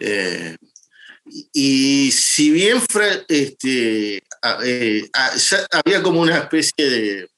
Eh, 0.00 0.56
y, 1.26 1.48
y 2.06 2.10
si 2.10 2.50
bien 2.50 2.80
este, 3.28 4.22
a- 4.42 4.58
eh, 4.64 5.08
había 5.70 6.02
como 6.02 6.20
una 6.20 6.38
especie 6.38 6.72
de. 6.90 7.28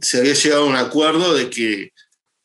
Se 0.00 0.18
había 0.18 0.34
llegado 0.34 0.62
a 0.64 0.66
un 0.66 0.76
acuerdo 0.76 1.34
de 1.34 1.50
que 1.50 1.91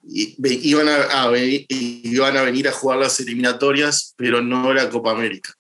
iban 0.08 0.88
a, 0.88 1.32
iban 1.38 2.38
a 2.38 2.42
venir 2.44 2.68
a 2.68 2.72
jugar 2.72 3.00
las 3.00 3.20
eliminatorias, 3.20 4.14
pero 4.18 4.42
no 4.42 4.74
la 4.74 4.90
Copa 4.90 5.12
América. 5.12 5.54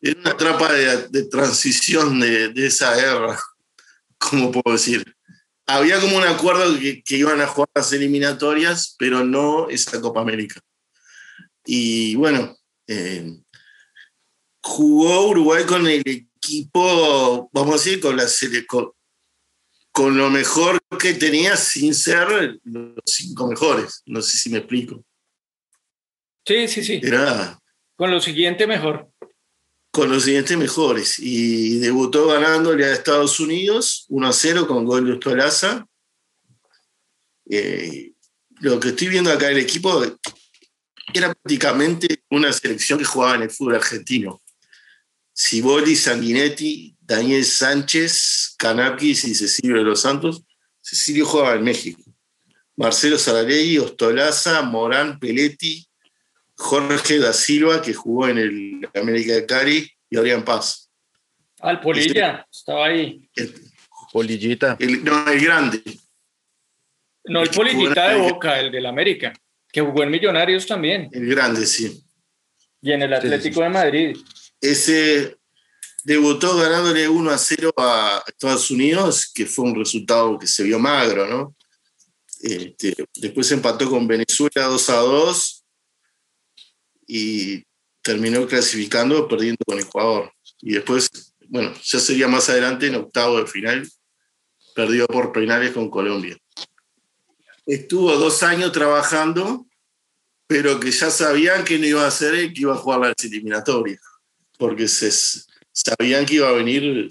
Era 0.00 0.20
una 0.20 0.30
etapa 0.30 0.72
de, 0.72 1.24
transición 1.24 2.20
de, 2.20 2.48
de 2.48 2.66
esa 2.66 2.94
guerra, 2.94 3.38
¿cómo 4.18 4.50
puedo 4.50 4.76
decir? 4.76 5.14
Había 5.66 6.00
como 6.00 6.16
un 6.16 6.24
acuerdo 6.24 6.78
que, 6.78 7.02
que 7.02 7.16
iban 7.16 7.40
a 7.40 7.46
jugar 7.46 7.68
las 7.74 7.92
eliminatorias, 7.92 8.96
pero 8.98 9.24
no 9.24 9.68
esa 9.70 10.00
Copa 10.00 10.20
América. 10.20 10.60
Y 11.64 12.16
bueno, 12.16 12.56
eh, 12.88 13.40
jugó 14.62 15.28
Uruguay 15.28 15.64
con 15.64 15.86
el 15.86 16.02
equipo, 16.04 17.48
vamos 17.52 17.74
a 17.74 17.78
decir, 17.78 18.00
con, 18.00 18.16
la 18.16 18.26
con, 18.66 18.90
con 19.92 20.16
lo 20.16 20.30
mejor 20.30 20.80
que 20.98 21.14
tenía 21.14 21.56
sin 21.56 21.94
ser 21.94 22.58
los 22.64 23.02
cinco 23.06 23.46
mejores. 23.46 24.02
No 24.06 24.22
sé 24.22 24.38
si 24.38 24.50
me 24.50 24.58
explico. 24.58 25.04
sí, 26.46 26.66
sí, 26.66 26.82
sí. 26.82 27.00
Era, 27.02 27.58
Con 27.96 28.10
lo 28.10 28.20
siguiente 28.20 28.66
mejor. 28.66 29.10
con 29.90 30.08
los 30.10 30.24
siguientes 30.24 30.56
mejores. 30.56 31.18
Y 31.18 31.78
debutó 31.78 32.26
ganándole 32.28 32.86
a 32.86 32.92
Estados 32.92 33.38
Unidos 33.38 34.06
1 34.08 34.26
a 34.26 34.32
0 34.32 34.66
con 34.66 34.86
gol 34.86 35.04
de 35.04 35.12
Ostolaza. 35.12 35.86
Eh, 37.50 38.12
lo 38.60 38.80
que 38.80 38.88
estoy 38.88 39.08
viendo 39.08 39.30
acá 39.30 39.50
el 39.50 39.58
equipo 39.58 40.02
era 41.12 41.34
prácticamente 41.34 42.22
una 42.30 42.50
selección 42.52 42.98
que 42.98 43.04
jugaba 43.04 43.34
en 43.34 43.42
el 43.42 43.50
fútbol 43.50 43.74
argentino. 43.74 44.40
Ciboli, 45.36 45.96
Sanguinetti, 45.96 46.96
Daniel 47.12 47.44
Sánchez, 47.44 48.54
Canapquis 48.56 49.24
y 49.24 49.34
Cecilio 49.34 49.76
de 49.76 49.84
los 49.84 50.00
Santos. 50.00 50.44
Cecilio 50.80 51.26
jugaba 51.26 51.56
en 51.56 51.62
México. 51.62 52.02
Marcelo 52.74 53.18
Salaregui, 53.18 53.78
Ostolaza, 53.78 54.62
Morán, 54.62 55.18
Peletti, 55.20 55.86
Jorge 56.56 57.18
da 57.18 57.34
Silva, 57.34 57.82
que 57.82 57.92
jugó 57.92 58.28
en 58.28 58.38
el 58.38 58.88
América 58.94 59.34
de 59.34 59.44
Cari, 59.44 59.90
y 60.08 60.16
Adrián 60.16 60.42
Paz. 60.42 60.90
Al 61.60 61.80
Polilla, 61.80 62.46
estaba 62.50 62.86
ahí. 62.86 63.28
Polillita. 64.10 64.78
no, 64.80 65.30
el 65.30 65.40
grande. 65.40 65.82
No, 67.24 67.42
el 67.42 67.50
Polillita 67.50 68.08
de 68.08 68.20
Boca, 68.20 68.58
el 68.58 68.72
del 68.72 68.86
América, 68.86 69.34
que 69.70 69.82
jugó 69.82 70.02
en 70.02 70.10
Millonarios 70.10 70.66
también. 70.66 71.10
El 71.12 71.26
grande, 71.26 71.66
sí. 71.66 72.02
Y 72.80 72.92
en 72.92 73.02
el 73.02 73.12
Atlético 73.12 73.60
de 73.60 73.68
Madrid. 73.68 74.16
Ese 74.60 75.36
debutó 76.04 76.56
ganándole 76.56 77.08
1 77.08 77.30
a 77.30 77.38
0 77.38 77.72
a 77.76 78.22
Estados 78.26 78.70
Unidos, 78.70 79.30
que 79.32 79.46
fue 79.46 79.66
un 79.66 79.74
resultado 79.74 80.38
que 80.38 80.46
se 80.46 80.62
vio 80.64 80.78
magro, 80.78 81.26
¿no? 81.26 81.56
Este, 82.40 82.94
después 83.14 83.50
empató 83.52 83.88
con 83.88 84.06
Venezuela 84.08 84.66
2 84.66 84.90
a 84.90 84.96
2 84.96 85.64
y 87.06 87.64
terminó 88.02 88.46
clasificando 88.48 89.28
perdiendo 89.28 89.64
con 89.64 89.78
Ecuador. 89.78 90.32
Y 90.60 90.72
después, 90.72 91.08
bueno, 91.48 91.72
ya 91.82 92.00
sería 92.00 92.26
más 92.26 92.48
adelante 92.48 92.88
en 92.88 92.96
octavo 92.96 93.38
de 93.38 93.46
final, 93.46 93.88
perdió 94.74 95.06
por 95.06 95.32
penales 95.32 95.72
con 95.72 95.88
Colombia. 95.88 96.36
Estuvo 97.64 98.16
dos 98.16 98.42
años 98.42 98.72
trabajando, 98.72 99.66
pero 100.48 100.80
que 100.80 100.90
ya 100.90 101.10
sabían 101.10 101.64
que 101.64 101.78
no 101.78 101.86
iba 101.86 102.04
a 102.04 102.08
hacer 102.08 102.34
él, 102.34 102.52
que 102.52 102.62
iba 102.62 102.74
a 102.74 102.78
jugar 102.78 103.00
las 103.00 103.14
eliminatorias, 103.22 104.00
porque 104.58 104.88
se, 104.88 105.12
sabían 105.72 106.26
que 106.26 106.34
iba 106.34 106.48
a 106.48 106.52
venir 106.52 107.08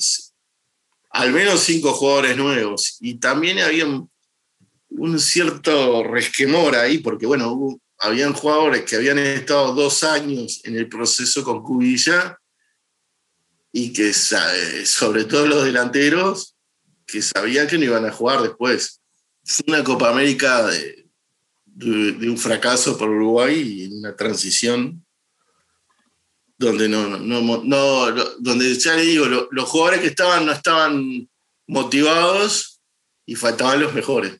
al 1.09 1.31
menos 1.31 1.61
cinco 1.61 1.93
jugadores 1.93 2.37
nuevos. 2.37 2.97
Y 2.99 3.15
también 3.15 3.59
había 3.59 3.85
un 3.85 5.19
cierto 5.19 6.03
resquemor 6.03 6.75
ahí, 6.75 6.99
porque 6.99 7.25
bueno, 7.25 7.79
habían 8.01 8.33
jugadores 8.33 8.83
que 8.83 8.95
habían 8.95 9.19
estado 9.19 9.73
dos 9.73 10.03
años 10.03 10.61
en 10.63 10.75
el 10.75 10.89
proceso 10.89 11.43
con 11.43 11.61
Cubilla 11.61 12.37
y 13.71 13.93
que 13.93 14.11
sobre 14.13 15.25
todo 15.25 15.47
los 15.47 15.63
delanteros 15.63 16.55
que 17.05 17.21
sabían 17.21 17.67
que 17.67 17.77
no 17.77 17.85
iban 17.85 18.05
a 18.05 18.11
jugar 18.11 18.41
después. 18.41 19.01
Fue 19.43 19.65
una 19.67 19.83
Copa 19.83 20.09
América 20.09 20.65
de, 20.67 21.05
de, 21.65 22.29
un 22.29 22.37
fracaso 22.37 22.97
por 22.97 23.09
Uruguay 23.09 23.59
y 23.59 23.93
una 23.99 24.15
transición 24.15 25.05
donde 26.61 26.87
no, 26.87 27.17
no, 27.17 27.61
no, 27.63 28.11
donde 28.39 28.75
ya 28.75 28.95
le 28.95 29.01
digo, 29.01 29.25
los 29.25 29.69
jugadores 29.69 30.01
que 30.01 30.07
estaban 30.07 30.45
no 30.45 30.51
estaban 30.51 31.27
motivados 31.67 32.79
y 33.25 33.35
faltaban 33.35 33.81
los 33.81 33.93
mejores. 33.93 34.39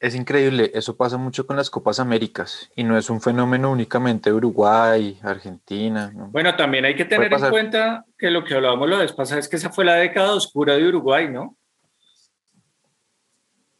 Es 0.00 0.14
increíble, 0.14 0.70
eso 0.74 0.96
pasa 0.96 1.16
mucho 1.16 1.46
con 1.46 1.56
las 1.56 1.70
Copas 1.70 2.00
Américas 2.00 2.68
y 2.74 2.82
no 2.82 2.98
es 2.98 3.08
un 3.08 3.20
fenómeno 3.20 3.70
únicamente 3.70 4.28
de 4.28 4.36
Uruguay, 4.36 5.18
Argentina. 5.22 6.12
Bueno, 6.14 6.54
también 6.56 6.84
hay 6.84 6.96
que 6.96 7.04
tener 7.04 7.32
en 7.32 7.48
cuenta 7.48 8.04
que 8.18 8.30
lo 8.30 8.44
que 8.44 8.54
hablábamos 8.54 8.90
la 8.90 8.98
vez 8.98 9.12
pasada 9.12 9.40
es 9.40 9.48
que 9.48 9.56
esa 9.56 9.70
fue 9.70 9.84
la 9.84 9.94
década 9.94 10.34
oscura 10.34 10.74
de 10.74 10.86
Uruguay, 10.88 11.28
¿no? 11.30 11.56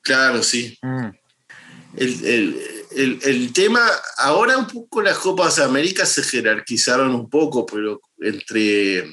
Claro, 0.00 0.42
sí. 0.42 0.78
Mm. 0.80 1.08
El, 1.96 2.83
tema, 3.52 3.80
ahora 4.18 4.58
un 4.58 4.66
poco 4.66 5.02
las 5.02 5.18
Copas 5.18 5.58
Américas 5.58 6.08
se 6.08 6.22
jerarquizaron 6.22 7.14
un 7.14 7.28
poco, 7.28 7.66
pero 7.66 8.00
entre, 8.18 9.04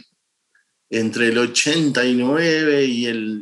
entre 0.89 1.27
el 1.29 1.37
89 1.37 2.85
y 2.85 3.05
el 3.05 3.41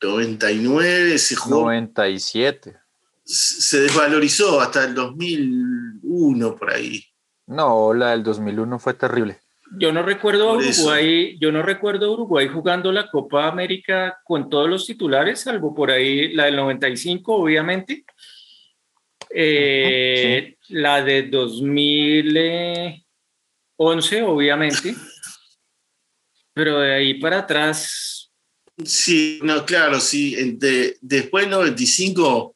99 0.00 1.18
se 1.18 1.36
jugó. 1.36 1.62
97 1.62 2.82
se 3.24 3.80
desvalorizó 3.80 4.60
hasta 4.60 4.84
el 4.84 4.94
2001 4.94 6.56
por 6.56 6.72
ahí. 6.72 7.04
No, 7.46 7.94
la 7.94 8.10
del 8.10 8.22
2001 8.22 8.78
fue 8.78 8.94
terrible. 8.94 9.38
Yo 9.78 9.90
no 9.92 10.02
recuerdo 10.02 10.50
a 10.50 10.56
Uruguay, 10.58 11.38
yo 11.40 11.50
no 11.50 11.62
recuerdo 11.62 12.12
Uruguay 12.12 12.46
jugando 12.48 12.92
la 12.92 13.08
Copa 13.10 13.46
América 13.46 14.20
con 14.24 14.50
todos 14.50 14.68
los 14.68 14.86
titulares, 14.86 15.40
salvo 15.40 15.74
por 15.74 15.90
ahí 15.90 16.34
la 16.34 16.44
del 16.44 16.56
95, 16.56 17.34
obviamente. 17.34 18.04
Eh, 19.34 20.58
la 20.68 21.02
de 21.02 21.22
2011, 21.28 24.22
obviamente. 24.22 24.94
Pero 26.54 26.80
de 26.80 26.94
ahí 26.94 27.14
para 27.14 27.38
atrás. 27.38 28.30
Sí, 28.84 29.40
no, 29.42 29.64
claro, 29.64 29.98
sí. 30.00 30.36
después 31.00 31.44
del 31.44 31.50
95 31.50 32.54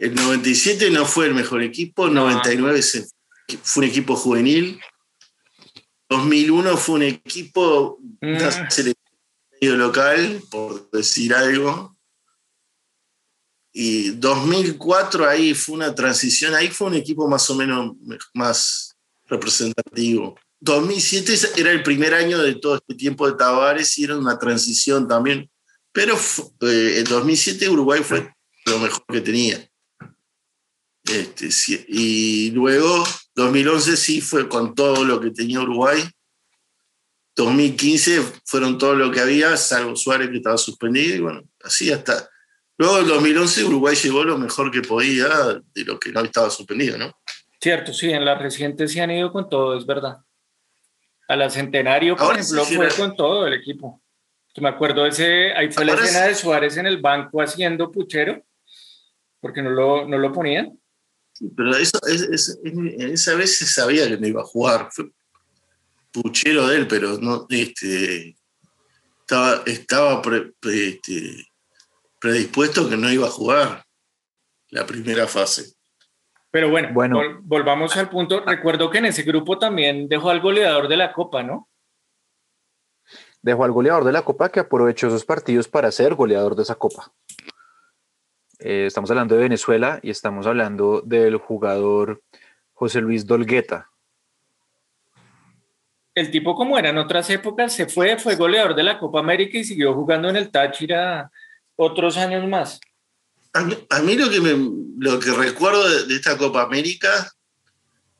el 0.00 0.14
97 0.14 0.90
no 0.90 1.04
fue 1.04 1.26
el 1.26 1.34
mejor 1.34 1.62
equipo, 1.62 2.06
el 2.06 2.14
99 2.14 2.80
fue 3.62 3.84
un 3.84 3.90
equipo 3.90 4.16
juvenil, 4.16 4.80
2001 6.08 6.76
fue 6.78 6.94
un 6.94 7.02
equipo 7.02 7.98
mm. 8.22 8.38
medio 9.60 9.76
local, 9.76 10.40
por 10.50 10.90
decir 10.90 11.34
algo, 11.34 11.98
y 13.72 14.10
2004 14.10 15.28
ahí 15.28 15.54
fue 15.54 15.76
una 15.76 15.94
transición, 15.94 16.54
ahí 16.54 16.68
fue 16.68 16.88
un 16.88 16.94
equipo 16.94 17.28
más 17.28 17.48
o 17.50 17.54
menos 17.54 17.94
más 18.34 18.96
representativo. 19.26 20.38
2007 20.60 21.34
era 21.56 21.70
el 21.70 21.82
primer 21.82 22.14
año 22.14 22.38
de 22.38 22.54
todo 22.56 22.76
este 22.76 22.94
tiempo 22.94 23.30
de 23.30 23.36
Tavares 23.36 23.96
y 23.98 24.04
era 24.04 24.16
una 24.16 24.38
transición 24.38 25.08
también, 25.08 25.50
pero 25.92 26.16
eh, 26.60 26.96
en 26.98 27.04
2007 27.04 27.68
Uruguay 27.68 28.02
fue 28.02 28.32
lo 28.66 28.78
mejor 28.78 29.04
que 29.08 29.20
tenía. 29.20 29.70
Este, 31.04 31.48
y 31.88 32.50
luego, 32.52 33.04
2011 33.34 33.96
sí 33.96 34.20
fue 34.20 34.48
con 34.48 34.74
todo 34.74 35.04
lo 35.04 35.20
que 35.20 35.30
tenía 35.30 35.60
Uruguay. 35.60 36.02
2015 37.36 38.22
fueron 38.44 38.78
todo 38.78 38.94
lo 38.94 39.10
que 39.10 39.20
había, 39.20 39.56
salvo 39.56 39.96
Suárez 39.96 40.30
que 40.30 40.36
estaba 40.36 40.58
suspendido. 40.58 41.16
Y 41.16 41.20
bueno, 41.20 41.42
así 41.64 41.90
hasta. 41.90 42.29
Luego, 42.80 43.00
en 43.00 43.08
2011, 43.08 43.64
Uruguay 43.64 43.94
llegó 43.94 44.24
lo 44.24 44.38
mejor 44.38 44.70
que 44.70 44.80
podía 44.80 45.28
de 45.74 45.84
lo 45.84 46.00
que 46.00 46.12
no 46.12 46.20
estaba 46.20 46.48
suspendido, 46.48 46.96
¿no? 46.96 47.14
Cierto, 47.60 47.92
sí, 47.92 48.10
en 48.10 48.24
la 48.24 48.38
reciente 48.38 48.88
se 48.88 49.02
han 49.02 49.10
ido 49.10 49.30
con 49.30 49.50
todo, 49.50 49.76
es 49.76 49.84
verdad. 49.84 50.16
A 51.28 51.36
la 51.36 51.50
Centenario, 51.50 52.16
por 52.16 52.38
ejemplo, 52.38 52.64
fue 52.64 52.88
con 52.96 53.14
todo 53.14 53.46
el 53.46 53.52
equipo. 53.52 54.02
me 54.62 54.70
acuerdo, 54.70 55.04
ese, 55.04 55.52
ahí 55.52 55.70
fue 55.70 55.84
la 55.84 55.92
escena 55.92 56.24
de 56.24 56.34
Suárez 56.34 56.78
en 56.78 56.86
el 56.86 57.02
banco 57.02 57.42
haciendo 57.42 57.92
puchero, 57.92 58.42
porque 59.40 59.60
no 59.60 59.68
lo, 59.68 60.08
no 60.08 60.16
lo 60.16 60.32
ponían. 60.32 60.80
Pero 61.54 61.76
eso, 61.76 61.98
esa 62.06 63.34
vez 63.34 63.58
se 63.58 63.66
sabía 63.66 64.08
que 64.08 64.16
no 64.16 64.26
iba 64.26 64.40
a 64.40 64.46
jugar. 64.46 64.88
Fue 64.90 65.04
puchero 66.10 66.66
de 66.66 66.76
él, 66.78 66.88
pero 66.88 67.18
no, 67.18 67.46
este, 67.50 68.36
estaba, 69.20 69.62
estaba 69.66 70.22
este, 70.62 71.49
predispuesto 72.20 72.88
que 72.88 72.96
no 72.96 73.10
iba 73.10 73.26
a 73.26 73.30
jugar 73.30 73.84
la 74.68 74.86
primera 74.86 75.26
fase. 75.26 75.74
Pero 76.50 76.70
bueno, 76.70 76.90
bueno. 76.92 77.20
volvamos 77.42 77.96
al 77.96 78.08
punto. 78.08 78.44
Recuerdo 78.44 78.90
que 78.90 78.98
en 78.98 79.06
ese 79.06 79.22
grupo 79.22 79.58
también 79.58 80.08
dejó 80.08 80.30
al 80.30 80.40
goleador 80.40 80.88
de 80.88 80.96
la 80.96 81.12
Copa, 81.12 81.42
¿no? 81.42 81.68
Dejó 83.40 83.64
al 83.64 83.72
goleador 83.72 84.04
de 84.04 84.12
la 84.12 84.22
Copa 84.22 84.50
que 84.50 84.60
aprovechó 84.60 85.06
esos 85.06 85.24
partidos 85.24 85.68
para 85.68 85.90
ser 85.90 86.14
goleador 86.14 86.56
de 86.56 86.62
esa 86.62 86.74
Copa. 86.74 87.12
Eh, 88.58 88.84
estamos 88.86 89.10
hablando 89.10 89.36
de 89.36 89.42
Venezuela 89.42 90.00
y 90.02 90.10
estamos 90.10 90.46
hablando 90.46 91.00
del 91.00 91.36
jugador 91.36 92.22
José 92.74 93.00
Luis 93.00 93.26
Dolgueta. 93.26 93.88
El 96.14 96.30
tipo 96.30 96.54
como 96.54 96.76
era 96.76 96.90
en 96.90 96.98
otras 96.98 97.30
épocas, 97.30 97.72
se 97.72 97.86
fue, 97.86 98.18
fue 98.18 98.34
goleador 98.34 98.74
de 98.74 98.82
la 98.82 98.98
Copa 98.98 99.20
América 99.20 99.56
y 99.56 99.64
siguió 99.64 99.94
jugando 99.94 100.28
en 100.28 100.36
el 100.36 100.50
Táchira 100.50 101.30
otros 101.80 102.16
años 102.16 102.46
más. 102.48 102.80
A 103.52 103.62
mí, 103.64 104.14
lo, 104.14 104.30
que 104.30 104.40
lo 104.98 105.18
que 105.18 105.32
recuerdo 105.32 106.06
de, 106.06 106.14
esta 106.14 106.36
Copa 106.36 106.62
América 106.62 107.32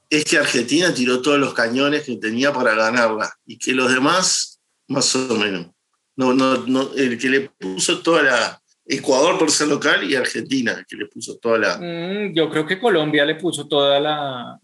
es 0.08 0.24
que 0.24 0.38
Argentina 0.38 0.92
tiró 0.92 1.22
todos 1.22 1.38
los 1.38 1.54
cañones 1.54 2.02
que 2.02 2.16
tenía 2.16 2.52
para 2.52 2.74
ganarla 2.74 3.32
y 3.46 3.58
que 3.58 3.72
los 3.72 3.92
demás, 3.92 4.60
más 4.88 5.14
o 5.14 5.36
menos. 5.36 5.68
No, 6.16 6.34
no, 6.34 6.66
no, 6.66 6.90
el 6.96 7.16
que 7.16 7.28
le 7.28 7.40
puso 7.50 8.00
toda 8.00 8.22
la, 8.22 8.60
Ecuador 8.86 9.38
por 9.38 9.50
ser 9.50 9.68
local 9.68 10.02
y 10.02 10.16
Argentina, 10.16 10.84
que 10.88 10.96
le 10.96 11.06
puso 11.06 11.38
toda 11.38 11.58
la... 11.58 11.76
Mm, 11.78 12.34
yo 12.34 12.50
creo 12.50 12.66
que 12.66 12.80
Colombia 12.80 13.24
le 13.24 13.36
puso 13.36 13.68
toda 13.68 14.00
la... 14.00 14.58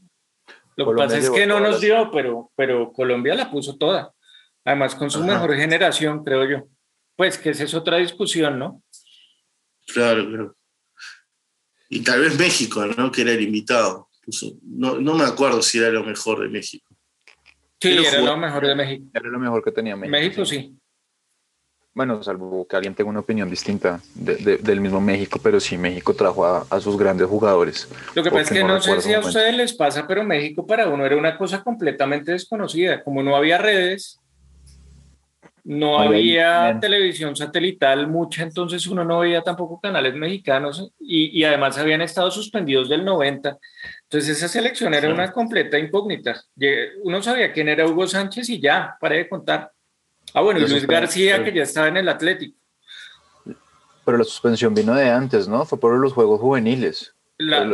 Lo 0.75 0.87
que 0.87 0.97
pasa 0.97 1.19
es 1.19 1.31
que 1.31 1.47
no 1.47 1.61
nos 1.61 1.81
dio, 1.81 2.11
pero, 2.11 2.51
pero 2.57 2.93
Colombia 2.93 3.35
la 3.35 3.51
puso 3.51 3.77
toda. 3.77 4.13
Además, 4.65 4.97
con 4.97 5.11
su 5.11 5.23
mejor 5.23 5.55
generación, 5.55 6.25
creo 6.25 6.45
yo. 6.45 6.65
Pues 7.15 7.39
que 7.39 7.51
esa 7.51 7.65
es 7.65 7.73
otra 7.73 7.99
discusión, 7.99 8.59
¿no? 8.59 8.83
Claro, 9.87 10.29
claro. 10.29 10.57
Y 11.89 12.01
tal 12.03 12.21
vez 12.21 12.39
México, 12.39 12.85
¿no? 12.87 13.11
Que 13.13 13.23
era 13.23 13.33
el 13.33 13.43
invitado. 13.43 14.09
No, 14.63 14.99
no 14.99 15.15
me 15.15 15.25
acuerdo 15.25 15.63
si 15.63 15.79
era 15.79 15.91
lo 15.91 16.03
mejor 16.03 16.41
de 16.41 16.49
México. 16.49 16.95
Sí, 17.81 17.93
era 17.93 18.21
lo 18.21 18.37
mejor 18.37 18.67
de 18.67 18.75
México. 18.75 19.07
Era 19.15 19.29
lo 19.29 19.39
mejor 19.39 19.63
que 19.63 19.71
tenía 19.71 19.97
México. 19.97 20.11
México, 20.11 20.45
sí. 20.45 20.77
Bueno, 21.95 22.23
salvo 22.23 22.67
que 22.69 22.77
alguien 22.77 22.95
tenga 22.95 23.09
una 23.09 23.21
opinión 23.21 23.49
distinta 23.49 24.03
del 24.15 24.81
mismo 24.83 25.01
México, 25.01 25.41
pero 25.43 25.59
sí, 25.61 25.79
México 25.79 26.13
trajo 26.13 26.45
a, 26.45 26.79
sus 26.79 26.99
grandes 26.99 27.27
jugadores. 27.27 27.89
Lo 28.15 28.23
que 28.23 28.31
pasa 28.31 28.43
es 28.43 28.51
que 28.51 28.65
no, 28.65 28.83
sé 28.83 29.01
si 29.01 29.15
a 29.15 29.21
ustedes 29.21 29.57
les 29.57 29.73
pasa, 29.73 30.07
pero 30.07 30.23
México 30.23 30.67
para 30.67 30.89
uno 30.89 31.07
era 31.07 31.17
una 31.17 31.39
cosa 31.39 31.63
completamente 31.63 32.33
desconocida. 32.33 33.03
Como 33.03 33.23
no 33.23 33.35
había 33.35 33.57
redes, 33.57 34.21
no 35.67 35.99
había 35.99 36.79
televisión 36.81 37.35
satelital 37.35 38.07
mucha, 38.07 38.45
entonces 38.45 38.87
uno 38.87 39.05
no 39.05 39.19
veía 39.19 39.43
tampoco 39.43 39.81
canales 39.81 40.15
mexicanos 40.15 40.93
y, 41.01 41.41
y, 41.41 41.43
además 41.43 41.77
habían 41.77 42.03
estado 42.03 42.31
suspendidos 42.31 42.89
del 42.89 43.05
90. 43.05 43.59
Entonces 44.05 44.37
esa 44.37 44.47
selección 44.47 44.95
era 44.95 45.13
una 45.13 45.33
completa 45.33 45.77
incógnita. 45.77 46.41
Uno 47.03 47.21
sabía 47.21 47.53
quién 47.53 47.69
era 47.69 47.85
Hugo 47.85 48.07
Sánchez 48.07 48.49
y 48.51 48.61
ya, 48.61 48.97
para 49.01 49.17
de 49.17 49.29
contar. 49.29 49.73
Ah, 50.33 50.41
bueno, 50.43 50.61
y 50.61 50.69
Luis 50.69 50.87
García, 50.87 51.43
que 51.43 51.53
ya 51.53 51.65
estaba 51.65 51.89
en 51.89 51.97
el 51.97 52.09
Atlético. 52.09 52.57
Pero 54.05 54.19
la 54.19 54.25
suspensión 54.25 54.73
vino 54.73 54.95
de 54.95 55.11
antes, 55.11 55.49
¿no? 55.49 55.65
Fue 55.65 55.81
por 55.81 55.99
los 55.99 56.13
Juegos 56.13 56.41
Juveniles. 56.41 57.16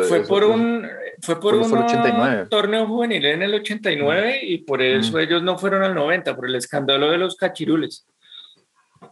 Fue, 0.09 0.27
por 0.27 0.45
un, 0.45 0.89
fue 1.21 1.41
por 1.41 1.55
un 1.55 2.49
torneo 2.49 2.87
juvenil 2.87 3.25
en 3.27 3.43
el 3.43 3.55
89 3.55 4.41
y 4.43 4.59
por 4.59 4.83
eso 4.83 5.19
ellos 5.19 5.43
no 5.43 5.57
fueron 5.59 5.83
al 5.83 5.95
90, 5.95 6.35
por 6.35 6.49
el 6.49 6.57
escándalo 6.57 7.11
de 7.11 7.19
los 7.19 7.37
cachirules. 7.37 8.07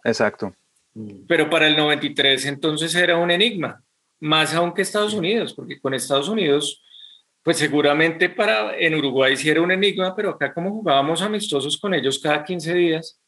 Exacto. 0.04 0.54
Pero 1.28 1.48
para 1.48 1.68
el 1.68 1.76
93 1.76 2.46
entonces 2.46 2.94
era 2.94 3.16
un 3.16 3.30
enigma, 3.30 3.82
más 4.18 4.54
aún 4.54 4.74
que 4.74 4.82
Estados 4.82 5.14
Unidos, 5.14 5.54
porque 5.54 5.80
con 5.80 5.94
Estados 5.94 6.28
Unidos, 6.28 6.82
pues 7.42 7.56
seguramente 7.56 8.28
para 8.28 8.76
en 8.76 8.94
Uruguay 8.94 9.36
sí 9.36 9.48
era 9.48 9.62
un 9.62 9.70
enigma, 9.70 10.14
pero 10.16 10.30
acá 10.30 10.52
como 10.52 10.70
jugábamos 10.70 11.22
amistosos 11.22 11.78
con 11.78 11.94
ellos 11.94 12.18
cada 12.18 12.44
15 12.44 12.74
días, 12.74 13.20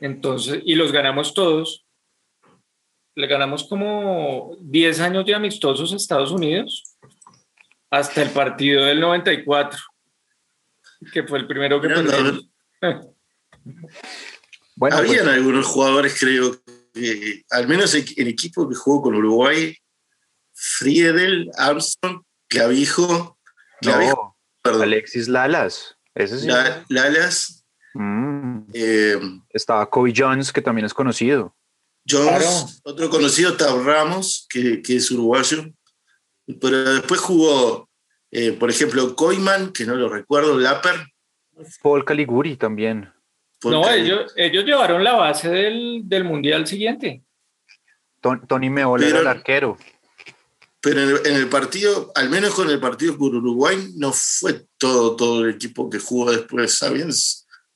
entonces, 0.00 0.60
y 0.64 0.74
los 0.74 0.92
ganamos 0.92 1.32
todos. 1.34 1.85
Le 3.16 3.26
ganamos 3.26 3.64
como 3.64 4.56
10 4.60 5.00
años 5.00 5.24
de 5.24 5.34
amistosos 5.34 5.92
a 5.92 5.96
Estados 5.96 6.30
Unidos 6.30 6.84
hasta 7.90 8.22
el 8.22 8.30
partido 8.30 8.84
del 8.84 9.00
94, 9.00 9.78
que 11.12 11.22
fue 11.22 11.38
el 11.38 11.46
primero 11.46 11.80
que 11.80 11.88
perdimos. 11.88 12.48
Bueno, 14.78 14.98
Habían 14.98 15.24
pues- 15.24 15.34
algunos 15.34 15.64
jugadores, 15.66 16.20
creo, 16.20 16.54
que 16.92 17.42
al 17.50 17.66
menos 17.66 17.94
el, 17.94 18.28
equipo 18.28 18.68
que 18.68 18.74
jugó 18.74 19.00
con 19.02 19.14
Uruguay, 19.14 19.74
Friedel, 20.52 21.50
Armstrong, 21.56 22.22
Clavijo, 22.46 23.38
Clavijo 23.80 24.36
perdón. 24.62 24.82
Alexis 24.82 25.28
Lalas. 25.28 25.96
Ese 26.14 26.38
sí. 26.40 26.48
Lalas, 26.90 27.64
Mm. 27.94 28.68
Eh, 28.74 29.18
Estaba 29.48 29.88
Kobe 29.88 30.12
Jones, 30.14 30.52
que 30.52 30.60
también 30.60 30.84
es 30.84 30.92
conocido. 30.92 31.56
Jones, 32.08 32.80
otro 32.84 33.10
conocido, 33.10 33.56
Tab 33.56 33.82
Ramos, 33.82 34.46
que, 34.48 34.80
es 34.86 35.10
uruguayo. 35.10 35.64
Pero 36.60 36.94
después 36.94 37.20
jugó, 37.20 37.88
eh, 38.30 38.52
por 38.52 38.70
ejemplo, 38.70 39.16
Koyman, 39.16 39.72
que 39.72 39.84
no 39.84 39.96
lo 39.96 40.08
recuerdo, 40.08 40.58
Lapper. 40.58 40.94
Paul 41.82 42.04
Caliguri 42.04 42.56
también. 42.56 43.12
no, 43.64 43.90
ellos, 43.90 44.32
ellos 44.36 44.64
llevaron 44.64 45.02
la 45.02 45.14
base 45.14 45.48
del, 45.48 46.24
mundial 46.24 46.66
siguiente. 46.66 47.22
Tony 48.20 48.70
Meola 48.70 49.06
era 49.06 49.20
el 49.20 49.26
arquero. 49.26 49.76
Pero 50.80 51.24
en 51.24 51.34
el, 51.34 51.48
partido, 51.48 52.12
al 52.14 52.30
menos 52.30 52.54
con 52.54 52.70
el 52.70 52.78
partido 52.78 53.18
por 53.18 53.34
Uruguay, 53.34 53.76
no 53.96 54.12
fue 54.12 54.66
todo, 54.78 55.16
todo 55.16 55.44
el 55.44 55.54
equipo 55.54 55.90
que 55.90 55.98
jugó 55.98 56.30
después, 56.30 56.78
¿saben? 56.78 57.10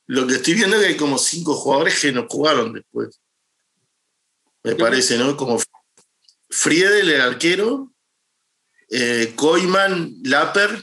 Lo 0.07 0.27
que 0.27 0.35
estoy 0.35 0.53
viendo 0.53 0.77
es 0.77 0.83
que 0.83 0.87
hay 0.89 0.97
como 0.97 1.17
cinco 1.17 1.53
jugadores 1.55 1.99
que 1.99 2.11
no 2.11 2.25
jugaron 2.29 2.71
después. 2.73 3.20
Me 4.63 4.75
parece, 4.75 5.17
¿no? 5.17 5.35
Como 5.35 5.57
Friedel, 6.49 7.09
el 7.09 7.21
arquero, 7.21 7.91
eh, 8.89 9.33
Koyman, 9.35 10.13
Lapper, 10.23 10.81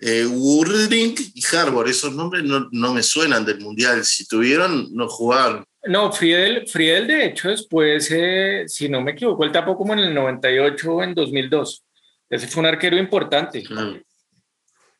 eh, 0.00 0.26
y 0.26 1.56
Harbor. 1.56 1.88
Esos 1.88 2.14
nombres 2.14 2.42
no, 2.44 2.94
me 2.94 3.02
suenan 3.02 3.44
del 3.44 3.60
Mundial. 3.60 4.04
Si 4.04 4.26
tuvieron, 4.26 4.88
no 4.92 5.08
jugaron. 5.08 5.64
No, 5.84 6.12
Friedel, 6.12 6.66
Friedel 6.68 7.06
de 7.08 7.26
hecho 7.26 7.48
después, 7.48 8.08
eh, 8.12 8.64
si 8.66 8.88
no 8.88 9.00
me 9.00 9.12
equivoco, 9.12 9.44
él 9.44 9.50
tapó 9.50 9.76
como 9.76 9.92
en 9.92 10.00
el 10.00 10.14
98 10.14 10.92
o 10.92 11.02
en 11.02 11.14
2002. 11.14 11.84
Ese 12.30 12.46
fue 12.46 12.60
un 12.60 12.66
arquero 12.66 12.96
importante. 12.96 13.64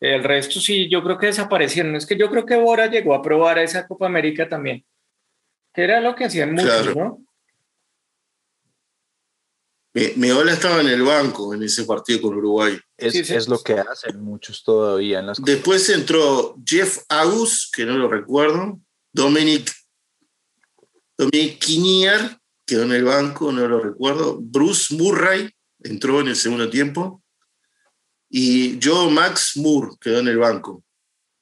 El 0.01 0.25
resto 0.25 0.61
sí, 0.61 0.89
yo 0.91 1.03
creo 1.03 1.17
que 1.17 1.27
desaparecieron. 1.27 1.95
Es 1.95 2.07
que 2.07 2.17
yo 2.17 2.29
creo 2.29 2.45
que 2.45 2.57
Bora 2.57 2.89
llegó 2.89 3.15
a 3.15 3.23
probar 3.23 3.59
a 3.59 3.63
esa 3.63 3.87
Copa 3.87 4.07
América 4.07 4.49
también, 4.49 4.85
que 5.73 5.83
era 5.83 6.01
lo 6.01 6.15
que 6.17 6.25
hacían 6.25 6.53
muchos, 6.53 6.97
¿no? 6.97 7.22
Meola 10.17 10.53
estaba 10.53 10.81
en 10.81 10.89
el 10.89 11.03
banco 11.03 11.53
en 11.53 11.63
ese 11.63 11.85
partido 11.85 12.23
con 12.23 12.35
Uruguay. 12.37 12.79
Es, 12.97 13.49
lo 13.49 13.59
que 13.59 13.75
hacen 13.75 14.23
muchos 14.23 14.63
todavía 14.63 15.19
en 15.19 15.27
las 15.27 15.43
Después 15.43 15.89
entró 15.91 16.57
Jeff 16.65 16.99
Agus, 17.09 17.71
que 17.71 17.85
no 17.85 17.99
lo 17.99 18.09
recuerdo, 18.09 18.81
Dominic, 19.13 19.71
Dominic 21.19 21.59
Quinier, 21.59 22.39
quedó 22.65 22.85
en 22.85 22.93
el 22.93 23.05
banco, 23.05 23.53
no 23.53 23.69
lo 23.69 23.81
recuerdo, 23.81 24.39
Bruce 24.41 24.95
Murray 24.95 25.51
entró 25.81 26.21
en 26.21 26.29
el 26.29 26.37
segundo 26.37 26.71
tiempo, 26.71 27.23
y 28.31 28.79
yo, 28.79 29.11
Max 29.11 29.59
Moore, 29.59 29.91
quedó 30.01 30.21
en 30.21 30.29
el 30.29 30.39
banco. 30.39 30.83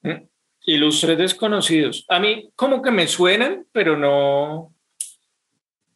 Mm. 0.01 0.27
Ilustres 0.63 1.17
desconocidos. 1.17 2.05
A 2.09 2.19
mí 2.19 2.51
como 2.55 2.81
que 2.81 2.91
me 2.91 3.07
suenan, 3.07 3.65
pero 3.71 3.97
no, 3.97 4.75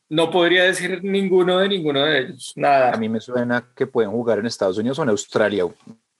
no 0.09 0.29
podría 0.31 0.63
decir 0.65 1.03
ninguno 1.03 1.59
de 1.59 1.69
ninguno 1.69 2.05
de 2.05 2.19
ellos. 2.19 2.53
Nada. 2.55 2.93
A 2.93 2.97
mí 2.97 3.09
me 3.09 3.19
suena 3.19 3.71
que 3.75 3.87
pueden 3.87 4.11
jugar 4.11 4.39
en 4.39 4.45
Estados 4.45 4.77
Unidos 4.77 4.99
o 4.99 5.03
en 5.03 5.09
Australia. 5.09 5.65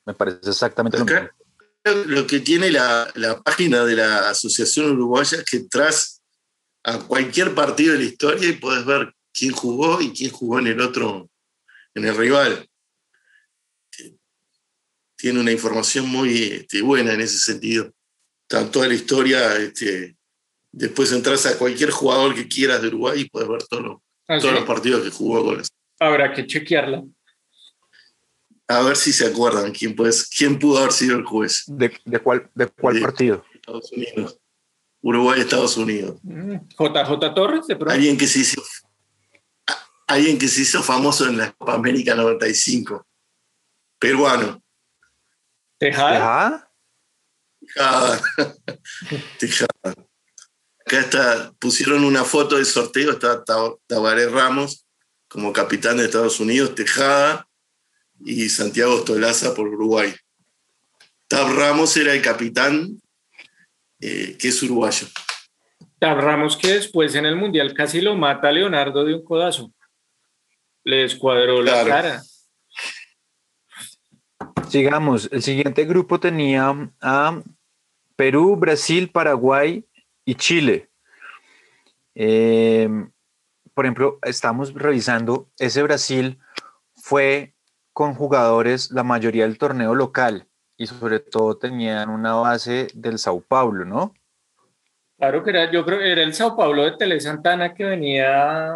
Me 0.05 0.13
parece 0.13 0.49
exactamente 0.49 0.97
lo 0.97 1.05
mismo. 1.05 1.29
Lo 2.07 2.25
que 2.25 2.39
tiene 2.39 2.71
la, 2.71 3.07
la, 3.13 3.41
página 3.41 3.85
de 3.85 3.95
la 3.95 4.29
Asociación 4.29 4.91
Uruguaya 4.91 5.37
es 5.37 5.45
que 5.45 5.59
tras 5.69 6.23
a 6.83 6.97
cualquier 6.99 7.53
partido 7.53 7.93
de 7.93 7.99
la 7.99 8.05
historia 8.05 8.49
y 8.49 8.53
puedes 8.53 8.85
ver 8.85 9.13
quién 9.31 9.51
jugó 9.51 10.01
y 10.01 10.11
quién 10.11 10.31
jugó 10.31 10.57
en 10.57 10.67
el 10.67 10.81
otro, 10.81 11.29
en 11.93 12.05
el 12.05 12.15
rival 12.15 12.67
tiene 15.25 15.39
una 15.39 15.51
información 15.51 16.07
muy 16.07 16.43
este, 16.43 16.81
buena 16.81 17.13
en 17.13 17.21
ese 17.21 17.39
sentido. 17.39 17.91
Está 18.47 18.69
toda 18.69 18.87
la 18.87 18.93
historia, 18.93 19.55
este, 19.57 20.14
después 20.75 21.11
entras 21.11 21.45
a 21.45 21.57
cualquier 21.57 21.89
jugador 21.89 22.35
que 22.35 22.47
quieras 22.47 22.81
de 22.81 22.89
Uruguay 22.89 23.21
y 23.21 23.29
puedes 23.29 23.47
ver 23.47 23.63
todos 23.63 24.01
los 24.27 24.65
partidos 24.65 25.03
que 25.03 25.09
jugó 25.09 25.43
con 25.43 25.59
eso. 25.59 25.69
Habrá 25.99 26.33
que 26.33 26.45
chequearla. 26.45 27.03
A 28.67 28.81
ver 28.81 28.95
si 28.95 29.13
se 29.13 29.27
acuerdan 29.27 29.71
quién, 29.71 29.95
pues, 29.95 30.27
quién 30.27 30.59
pudo 30.59 30.79
haber 30.79 30.91
sido 30.91 31.17
el 31.17 31.23
juez. 31.23 31.63
¿De, 31.67 31.91
cuál, 32.21 32.49
de 32.53 32.67
cuál 32.67 32.99
partido? 32.99 33.45
Estados 33.53 33.91
Unidos. 33.91 34.39
Uruguay, 35.01 35.39
Estados 35.39 35.77
Unidos. 35.77 36.19
JJ 36.23 36.99
mm, 36.99 37.35
Torres, 37.35 37.67
de 37.67 37.75
pronto. 37.75 37.93
Alguien 37.93 38.17
que 38.17 38.25
se 38.25 38.39
hizo, 38.39 38.61
alguien 40.07 40.37
que 40.37 40.47
se 40.47 40.63
hizo 40.63 40.81
famoso 40.81 41.27
en 41.27 41.37
la 41.37 41.51
Copa 41.51 41.75
América 41.75 42.15
95. 42.15 43.05
Peruano. 43.99 44.61
¿Tejada? 45.77 46.71
Tejada. 47.59 48.21
Tejada. 49.37 49.95
Acá 50.85 50.99
está, 50.99 51.51
pusieron 51.57 52.03
una 52.05 52.23
foto 52.23 52.57
de 52.57 52.65
sorteo, 52.65 53.13
está 53.13 53.43
Tabaré 53.87 54.29
Ramos 54.29 54.85
como 55.27 55.51
capitán 55.51 55.97
de 55.97 56.05
Estados 56.05 56.39
Unidos, 56.39 56.75
Tejada 56.75 57.47
y 58.23 58.49
Santiago 58.49 58.99
Stolaza 58.99 59.55
por 59.55 59.67
Uruguay. 59.67 60.13
Tab 61.27 61.55
Ramos 61.55 61.97
era 61.97 62.13
el 62.13 62.21
capitán, 62.21 63.01
eh, 63.99 64.37
que 64.39 64.49
es 64.49 64.61
uruguayo. 64.61 65.07
Tab 65.97 66.19
Ramos 66.19 66.55
que 66.55 66.73
después 66.73 67.15
en 67.15 67.25
el 67.25 67.35
Mundial 67.35 67.73
casi 67.73 67.99
lo 67.99 68.15
mata 68.15 68.49
a 68.49 68.51
Leonardo 68.51 69.03
de 69.03 69.15
un 69.15 69.25
codazo. 69.25 69.73
Le 70.83 70.97
descuadró 70.97 71.63
la 71.63 71.83
cara. 71.83 72.21
Sigamos, 74.69 75.29
el 75.31 75.41
siguiente 75.41 75.85
grupo 75.85 76.19
tenía 76.19 76.91
a 77.01 77.41
Perú, 78.15 78.55
Brasil, 78.55 79.09
Paraguay 79.09 79.83
y 80.25 80.35
Chile. 80.35 80.89
Eh, 82.15 82.89
por 83.73 83.85
ejemplo, 83.85 84.19
estamos 84.23 84.73
revisando, 84.73 85.49
ese 85.59 85.83
Brasil 85.83 86.39
fue 86.95 87.53
con 87.93 88.13
jugadores, 88.13 88.91
la 88.91 89.03
mayoría 89.03 89.43
del 89.43 89.57
torneo 89.57 89.95
local, 89.95 90.47
y 90.77 90.87
sobre 90.87 91.19
todo 91.19 91.57
tenían 91.57 92.09
una 92.09 92.33
base 92.33 92.87
del 92.93 93.19
Sao 93.19 93.41
Paulo, 93.41 93.85
¿no? 93.85 94.13
Claro 95.17 95.43
que 95.43 95.49
era, 95.51 95.71
yo 95.71 95.85
creo 95.85 95.99
que 95.99 96.11
era 96.11 96.23
el 96.23 96.33
Sao 96.33 96.57
Paulo 96.57 96.83
de 96.83 96.97
Tele 96.97 97.19
Santana 97.21 97.73
que 97.73 97.85
venía, 97.85 98.73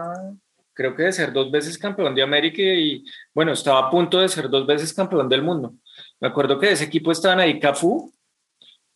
creo 0.74 0.96
que 0.96 1.04
de 1.04 1.12
ser 1.12 1.34
dos 1.34 1.52
veces 1.52 1.78
campeón 1.78 2.16
de 2.16 2.24
América 2.24 2.62
y 2.62 3.04
bueno, 3.34 3.52
estaba 3.52 3.88
a 3.88 3.90
punto 3.90 4.20
de 4.20 4.30
ser 4.30 4.50
dos 4.50 4.66
veces 4.66 4.94
campeón 4.94 5.28
del 5.28 5.44
mundo. 5.44 5.74
Me 6.22 6.30
acuerdo 6.30 6.58
que 6.58 6.68
de 6.68 6.74
ese 6.74 6.86
equipo 6.86 7.12
estaban 7.12 7.40
ahí 7.40 7.60
Cafú 7.60 8.14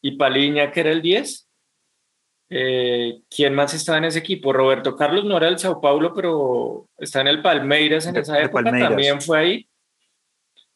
y 0.02 0.16
Paliña, 0.16 0.72
que 0.72 0.80
era 0.80 0.92
el 0.92 1.02
10. 1.02 1.43
Eh, 2.56 3.22
¿Quién 3.36 3.56
más 3.56 3.74
estaba 3.74 3.98
en 3.98 4.04
ese 4.06 4.20
equipo? 4.20 4.54
Roberto 4.54 4.96
Carlos 4.96 5.26
no 5.26 5.38
era 5.38 5.48
el 5.48 5.58
Sao 5.58 5.82
Paulo, 5.82 6.14
pero 6.14 6.88
está 6.98 7.22
en 7.22 7.28
el 7.28 7.42
Palmeiras 7.42 8.06
en 8.06 8.14
De- 8.14 8.20
esa 8.20 8.40
época, 8.40 8.64
también 8.70 9.20
fue 9.22 9.40
ahí. 9.40 9.70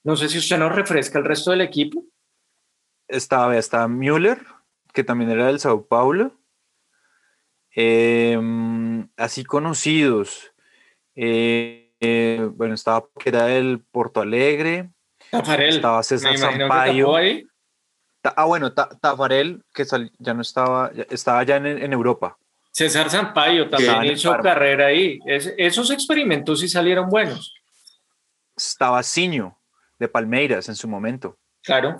No 0.04 0.16
sé 0.16 0.28
si 0.28 0.40
usted 0.40 0.58
nos 0.58 0.74
refresca 0.74 1.20
el 1.20 1.26
resto 1.26 1.52
del 1.52 1.62
equipo. 1.62 2.04
Estaba, 3.08 3.56
estaba 3.58 3.88
Müller, 3.88 4.40
que 4.92 5.04
también 5.04 5.30
era 5.30 5.46
del 5.48 5.60
Sao 5.60 5.86
Paulo. 5.86 6.32
Em, 7.72 9.08
así 9.18 9.44
conocidos. 9.44 10.52
Eh, 11.16 11.94
eh, 12.00 12.50
bueno, 12.54 12.74
estaba 12.74 13.08
que 13.20 13.30
era 13.30 13.46
del 13.46 13.84
Porto 13.92 14.22
Alegre. 14.22 14.90
Tafarel. 15.30 15.76
Estaba 15.76 16.02
César 16.02 16.38
Sampaio. 16.38 17.14
Ah, 18.36 18.46
bueno, 18.46 18.74
Ta- 18.74 18.90
Tafarel, 18.90 19.64
que 19.74 19.86
sal- 19.86 20.12
ya 20.20 20.34
no 20.34 20.42
estaba, 20.42 20.92
ya- 20.94 21.06
estaba 21.10 21.44
ya 21.44 21.58
en, 21.58 21.66
en 21.68 21.94
Europa. 21.94 22.38
César 22.72 23.10
Sampaio 23.10 23.70
también 23.70 24.04
hizo 24.06 24.38
carrera 24.40 24.88
ahí. 24.88 25.20
Es- 25.26 25.54
esos 25.58 25.90
experimentos 25.92 26.60
sí 26.60 26.68
salieron 26.68 27.10
buenos. 27.10 27.54
Estaba 28.56 29.02
Ciño, 29.04 29.58
de 30.00 30.08
Palmeiras 30.08 30.70
en 30.70 30.76
su 30.76 30.88
momento. 30.88 31.38
Claro. 31.64 31.98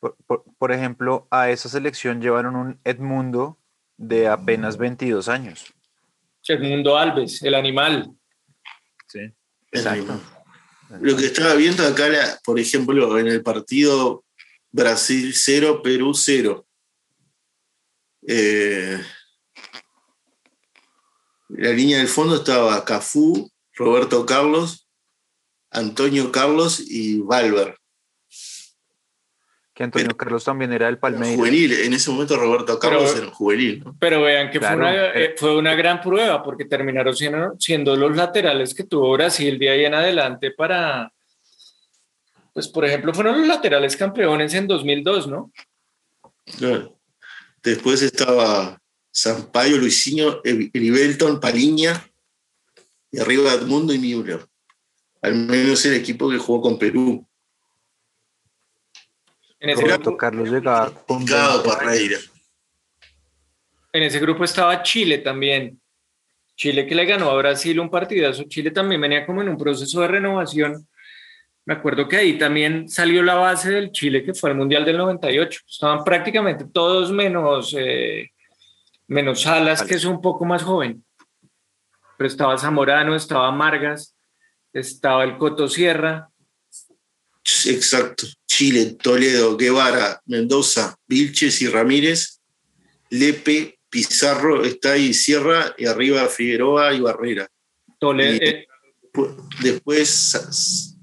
Por, 0.00 0.16
por- 0.26 0.44
por 0.58 0.72
ejemplo, 0.72 1.26
a 1.30 1.50
esa 1.50 1.68
selección 1.68 2.20
llevaron 2.22 2.56
un 2.56 2.80
Edmundo 2.84 3.58
de 3.96 4.28
apenas 4.28 4.76
22 4.78 5.28
años. 5.28 5.72
Edmundo 6.48 6.96
Alves, 6.96 7.42
el 7.42 7.54
animal. 7.54 8.10
Sí, 9.06 9.20
Exacto. 9.72 10.18
Lo 10.98 11.16
que 11.16 11.26
estaba 11.26 11.54
viendo 11.54 11.86
acá 11.86 12.08
por 12.42 12.58
ejemplo, 12.58 13.18
en 13.18 13.28
el 13.28 13.42
partido 13.42 14.24
Brasil 14.72 15.32
0, 15.34 15.82
Perú 15.82 16.14
0. 16.14 16.66
Eh, 18.26 19.00
la 21.48 21.70
línea 21.70 21.98
del 21.98 22.08
fondo 22.08 22.36
estaba 22.36 22.84
Cafú, 22.84 23.50
Roberto 23.74 24.26
Carlos, 24.26 24.88
Antonio 25.70 26.32
Carlos 26.32 26.80
y 26.80 27.20
Valver. 27.20 27.79
Que 29.80 29.84
Antonio 29.84 30.08
Pero- 30.08 30.16
Carlos 30.18 30.44
también 30.44 30.74
era 30.74 30.84
del 30.88 30.98
Palmeiras. 30.98 31.36
Juvenil, 31.38 31.72
en 31.72 31.94
ese 31.94 32.10
momento 32.10 32.36
Roberto 32.36 32.78
Carlos 32.78 33.04
Pero- 33.06 33.16
era 33.16 33.26
un 33.28 33.32
juvenil. 33.32 33.82
¿no? 33.82 33.96
Pero 33.98 34.20
vean 34.20 34.50
que 34.50 34.58
Claro, 34.58 34.76
fue, 34.76 34.90
una, 34.90 34.92
pero- 35.14 35.24
eh, 35.24 35.34
fue 35.38 35.56
una 35.56 35.74
gran 35.74 36.00
prueba 36.02 36.42
porque 36.42 36.66
terminaron 36.66 37.16
siendo, 37.16 37.54
siendo 37.58 37.96
los 37.96 38.14
laterales 38.14 38.74
que 38.74 38.84
tuvo 38.84 39.10
Brasil 39.12 39.58
de 39.58 39.70
ahí 39.70 39.86
en 39.86 39.94
adelante 39.94 40.50
para, 40.50 41.10
pues 42.52 42.68
por 42.68 42.84
ejemplo, 42.84 43.14
fueron 43.14 43.38
los 43.38 43.48
laterales 43.48 43.96
campeones 43.96 44.52
en 44.52 44.66
2002, 44.66 45.26
¿no? 45.28 45.50
Claro. 46.58 46.98
Después 47.62 48.02
estaba 48.02 48.78
Sampaio, 49.10 49.78
Luisinho, 49.78 50.42
Erivelton, 50.44 51.40
Paliña 51.40 52.06
y 53.10 53.18
arriba 53.18 53.54
Edmundo 53.54 53.94
y 53.94 53.98
Müller. 53.98 54.44
Al 55.22 55.36
menos 55.36 55.86
el 55.86 55.94
equipo 55.94 56.28
que 56.28 56.36
jugó 56.36 56.60
con 56.60 56.78
Perú. 56.78 57.26
En 59.60 59.70
ese, 59.70 59.82
Roberto 59.82 60.04
grupo, 60.04 60.16
Carlos 60.16 60.50
llegaba 60.50 60.90
con 61.06 61.24
Picado 61.24 61.62
20 61.62 61.68
Parreira. 61.68 62.18
en 63.92 64.02
ese 64.02 64.18
grupo 64.18 64.44
estaba 64.44 64.82
Chile 64.82 65.18
también. 65.18 65.78
Chile 66.56 66.86
que 66.86 66.94
le 66.94 67.04
ganó 67.04 67.30
a 67.30 67.36
Brasil 67.36 67.78
un 67.78 67.90
partidazo. 67.90 68.44
Chile 68.44 68.70
también 68.70 69.00
venía 69.00 69.26
como 69.26 69.42
en 69.42 69.50
un 69.50 69.58
proceso 69.58 70.00
de 70.00 70.08
renovación. 70.08 70.88
Me 71.66 71.74
acuerdo 71.74 72.08
que 72.08 72.16
ahí 72.16 72.38
también 72.38 72.88
salió 72.88 73.22
la 73.22 73.34
base 73.34 73.70
del 73.70 73.92
Chile 73.92 74.24
que 74.24 74.32
fue 74.32 74.50
el 74.50 74.56
Mundial 74.56 74.84
del 74.84 74.96
98. 74.96 75.60
Estaban 75.68 76.04
prácticamente 76.04 76.64
todos 76.64 77.12
menos, 77.12 77.74
eh, 77.78 78.30
menos 79.08 79.42
Salas, 79.42 79.82
que 79.82 79.94
es 79.94 80.04
un 80.04 80.22
poco 80.22 80.46
más 80.46 80.62
joven. 80.62 81.04
Pero 82.16 82.28
estaba 82.28 82.56
Zamorano, 82.56 83.14
estaba 83.14 83.50
Margas, 83.52 84.16
estaba 84.72 85.24
el 85.24 85.36
Coto 85.36 85.68
Sierra. 85.68 86.30
Exacto. 87.66 88.26
Chile, 88.60 88.94
Toledo, 89.02 89.56
Guevara, 89.56 90.20
Mendoza, 90.26 90.94
Vilches 91.08 91.62
y 91.62 91.66
Ramírez. 91.68 92.42
Lepe, 93.08 93.78
Pizarro, 93.88 94.62
está 94.66 94.92
ahí 94.92 95.14
Sierra 95.14 95.74
y 95.78 95.86
arriba 95.86 96.26
Figueroa 96.26 96.92
y 96.92 97.00
Barrera. 97.00 97.48
Toledo, 97.98 98.34
Y- 98.34 98.46
eh, 98.46 98.66
Pu- 99.14 99.48
Después 99.62 100.94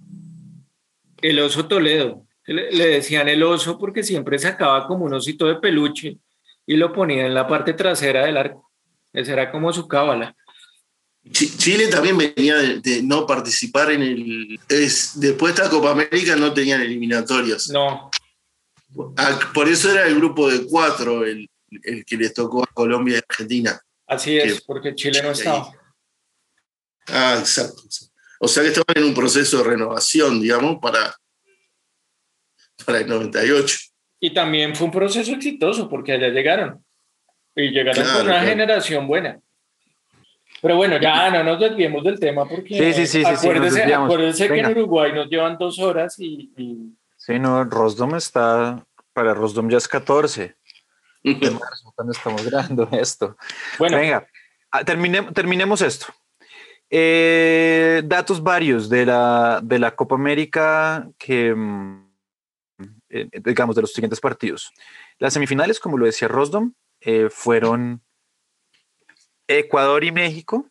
el 1.20 1.40
oso 1.40 1.68
Toledo. 1.68 2.28
Le, 2.46 2.72
le 2.72 2.86
decían 2.90 3.28
el 3.28 3.42
oso 3.42 3.80
porque 3.80 4.04
siempre 4.04 4.38
sacaba 4.38 4.86
como 4.86 5.06
un 5.06 5.16
osito 5.16 5.48
de 5.48 5.56
peluche 5.56 6.20
y 6.68 6.76
lo 6.78 6.94
ponía 6.94 7.26
en 7.26 7.34
la 7.34 7.48
parte 7.48 7.74
trasera 7.74 8.24
del 8.28 8.38
arco. 8.38 8.70
Esa 9.14 9.34
era 9.34 9.52
como 9.52 9.74
su 9.74 9.88
cábala. 9.88 10.36
Chi- 11.32 11.58
Chile 11.58 11.88
también 11.88 12.18
venía 12.18 12.56
de, 12.58 12.80
de 12.80 13.04
no 13.04 13.26
participar 13.26 13.92
en 13.92 14.02
el. 14.02 14.60
Es, 14.70 15.20
después 15.20 15.56
de 15.56 15.62
esta 15.64 15.70
Copa 15.76 15.92
América 15.92 16.36
no 16.36 16.54
tenían 16.54 16.82
eliminatorias. 16.82 17.70
No, 17.70 18.10
Ah, 19.18 19.38
por 19.54 19.68
eso 19.68 19.92
era 19.92 20.08
el 20.08 20.16
grupo 20.16 20.50
de 20.50 20.66
cuatro 20.66 21.24
el, 21.26 21.48
el 21.84 22.04
que 22.06 22.16
les 22.18 22.34
tocó 22.34 22.64
a 22.64 22.68
Colombia 22.74 23.18
y 23.18 23.22
Argentina. 23.30 23.80
así 24.08 24.38
es, 24.38 24.54
Que- 24.56 24.62
porque 24.66 24.96
Chile 24.96 25.22
no 25.22 25.32
estaba. 25.32 25.72
Ah, 27.08 27.36
exacto. 27.40 27.84
O 28.40 28.48
sea 28.48 28.64
que 28.64 28.70
estaban 28.70 28.86
en 28.96 29.04
un 29.04 29.14
proceso 29.14 29.58
de 29.60 29.64
renovación, 29.66 30.42
digamos, 30.42 30.78
para, 30.82 31.16
para 32.86 33.00
el 33.00 33.08
98. 33.08 33.78
Y 34.20 34.34
también 34.34 34.76
fue 34.76 34.86
un 34.88 34.92
proceso 34.94 35.32
exitoso 35.34 35.90
porque 35.90 36.14
allá 36.14 36.30
llegaron. 36.30 36.84
Y 37.56 37.70
llegaron 37.70 38.04
Claro, 38.04 38.18
con 38.20 38.22
una 38.28 38.34
claro. 38.36 38.48
generación 38.50 39.08
buena. 39.08 39.40
Pero 40.62 40.76
bueno, 40.76 40.98
ya 41.00 41.30
no 41.30 41.44
nos 41.44 41.60
desviemos 41.60 42.04
del 42.04 42.20
tema 42.20 42.48
porque 42.48 42.70
Sí, 42.78 42.94
sí, 42.94 43.08
sí, 43.08 43.24
sí, 43.24 43.36
sí, 43.38 43.48
acuérdese, 43.48 43.94
acuérdese 43.94 44.48
que 44.48 44.60
en 44.60 44.66
Uruguay 44.72 45.14
nos 45.14 45.28
llevan 45.30 45.58
dos 45.58 45.78
horas 45.80 46.18
y, 46.20 46.52
y 46.58 46.96
Sí, 47.16 47.38
no, 47.40 47.64
Rosdom 47.66 48.16
está, 48.16 48.84
para 49.14 49.34
Rosdom 49.34 49.70
ya 49.70 49.78
es 49.78 49.88
14 49.88 50.56
de 51.24 51.52
marzo 51.52 51.92
cuando 51.96 52.12
estamos 52.14 52.44
grabando 52.46 52.88
esto. 52.94 53.36
bueno, 53.78 53.98
Venga, 53.98 54.28
ah, 54.72 54.84
termine- 54.84 55.32
terminemos 55.34 55.82
esto. 55.82 56.08
Eh, 56.90 58.02
datos 58.06 58.42
varios 58.42 58.88
de 58.90 59.06
la, 59.06 59.60
de 59.62 59.78
la 59.78 59.94
Copa 59.96 60.16
América 60.16 61.08
que, 61.18 61.54
mm, 61.54 62.08
eh, 63.10 63.30
digamos, 63.44 63.76
de 63.76 63.82
los 63.82 63.92
siguientes 63.92 64.22
partidos. 64.22 64.72
Las 65.20 65.34
semifinales, 65.34 65.80
como 65.82 65.98
lo 65.98 66.06
decía 66.06 66.28
Rosdom, 66.30 66.74
eh, 67.02 67.28
fueron 67.30 68.02
Ecuador 69.48 70.04
y 70.04 70.12
México. 70.12 70.70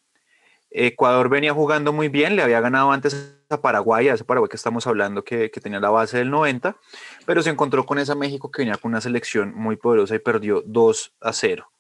Ecuador 0.71 1.29
venía 1.29 1.55
jugando 1.55 1.93
muy 1.93 2.09
bien, 2.09 2.37
le 2.37 2.43
había 2.43 2.61
ganado 2.61 2.93
antes 2.93 3.39
a 3.49 3.61
Paraguay, 3.61 4.09
a 4.09 4.15
ese 4.15 4.25
Paraguay 4.25 4.49
que 4.49 4.57
estamos 4.57 4.87
hablando 4.87 5.25
que, 5.25 5.49
tenía 5.49 5.81
la 5.81 5.91
base 5.91 6.19
del 6.19 6.31
90, 6.31 6.77
pero 7.25 7.43
se 7.43 7.51
encontró 7.51 7.87
con 7.87 7.99
esa 7.99 8.15
México 8.15 8.51
que 8.51 8.63
venía 8.63 8.77
con 8.77 8.91
una 8.91 9.01
selección 9.01 9.55
muy 9.55 9.77
poderosa 9.77 10.15
y 10.15 10.19
perdió 10.19 10.63
2 10.67 11.15
a 11.21 11.33
0. 11.33 11.71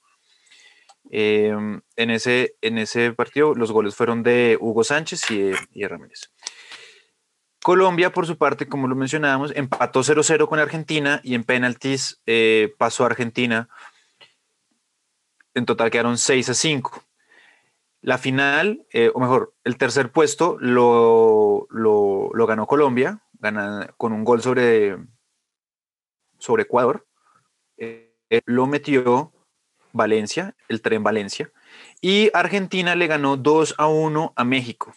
Eh, 1.10 1.54
en, 1.96 2.10
ese, 2.10 2.56
en 2.62 2.78
ese 2.78 3.12
partido 3.12 3.54
los 3.54 3.70
goles 3.70 3.94
fueron 3.94 4.22
de 4.22 4.56
Hugo 4.60 4.82
Sánchez 4.82 5.30
y 5.30 5.52
de 5.80 5.88
Ramírez. 5.88 6.30
Colombia, 7.66 8.12
por 8.12 8.26
su 8.28 8.38
parte, 8.38 8.68
como 8.68 8.86
lo 8.86 8.94
mencionábamos, 8.94 9.52
empató 9.56 10.04
0-0 10.04 10.46
con 10.46 10.60
Argentina 10.60 11.20
y 11.24 11.34
en 11.34 11.42
penaltis 11.42 12.20
eh, 12.24 12.72
pasó 12.78 13.02
a 13.02 13.06
Argentina. 13.06 13.68
En 15.56 15.64
total 15.64 15.90
quedaron 15.90 16.18
6 16.18 16.50
a 16.50 16.54
5. 16.54 17.02
La 18.02 18.18
final, 18.18 18.86
eh, 18.92 19.10
o 19.14 19.20
mejor, 19.20 19.54
el 19.64 19.78
tercer 19.78 20.12
puesto 20.12 20.58
lo, 20.60 21.66
lo, 21.70 22.46
ganó 22.46 22.66
Colombia, 22.66 23.22
gana, 23.40 23.88
con 23.96 24.12
un 24.12 24.22
gol 24.22 24.42
sobre, 24.42 24.98
sobre 26.38 26.64
Ecuador. 26.64 27.06
Eh, 27.78 28.12
lo 28.44 28.66
metió 28.66 29.32
Valencia, 29.92 30.54
el 30.68 30.82
tren 30.82 31.02
Valencia. 31.02 31.50
Y 32.02 32.30
Argentina 32.34 32.94
le 32.94 33.06
ganó 33.06 33.38
2 33.38 33.76
a 33.78 33.86
1 33.86 34.34
a 34.36 34.44
México. 34.44 34.94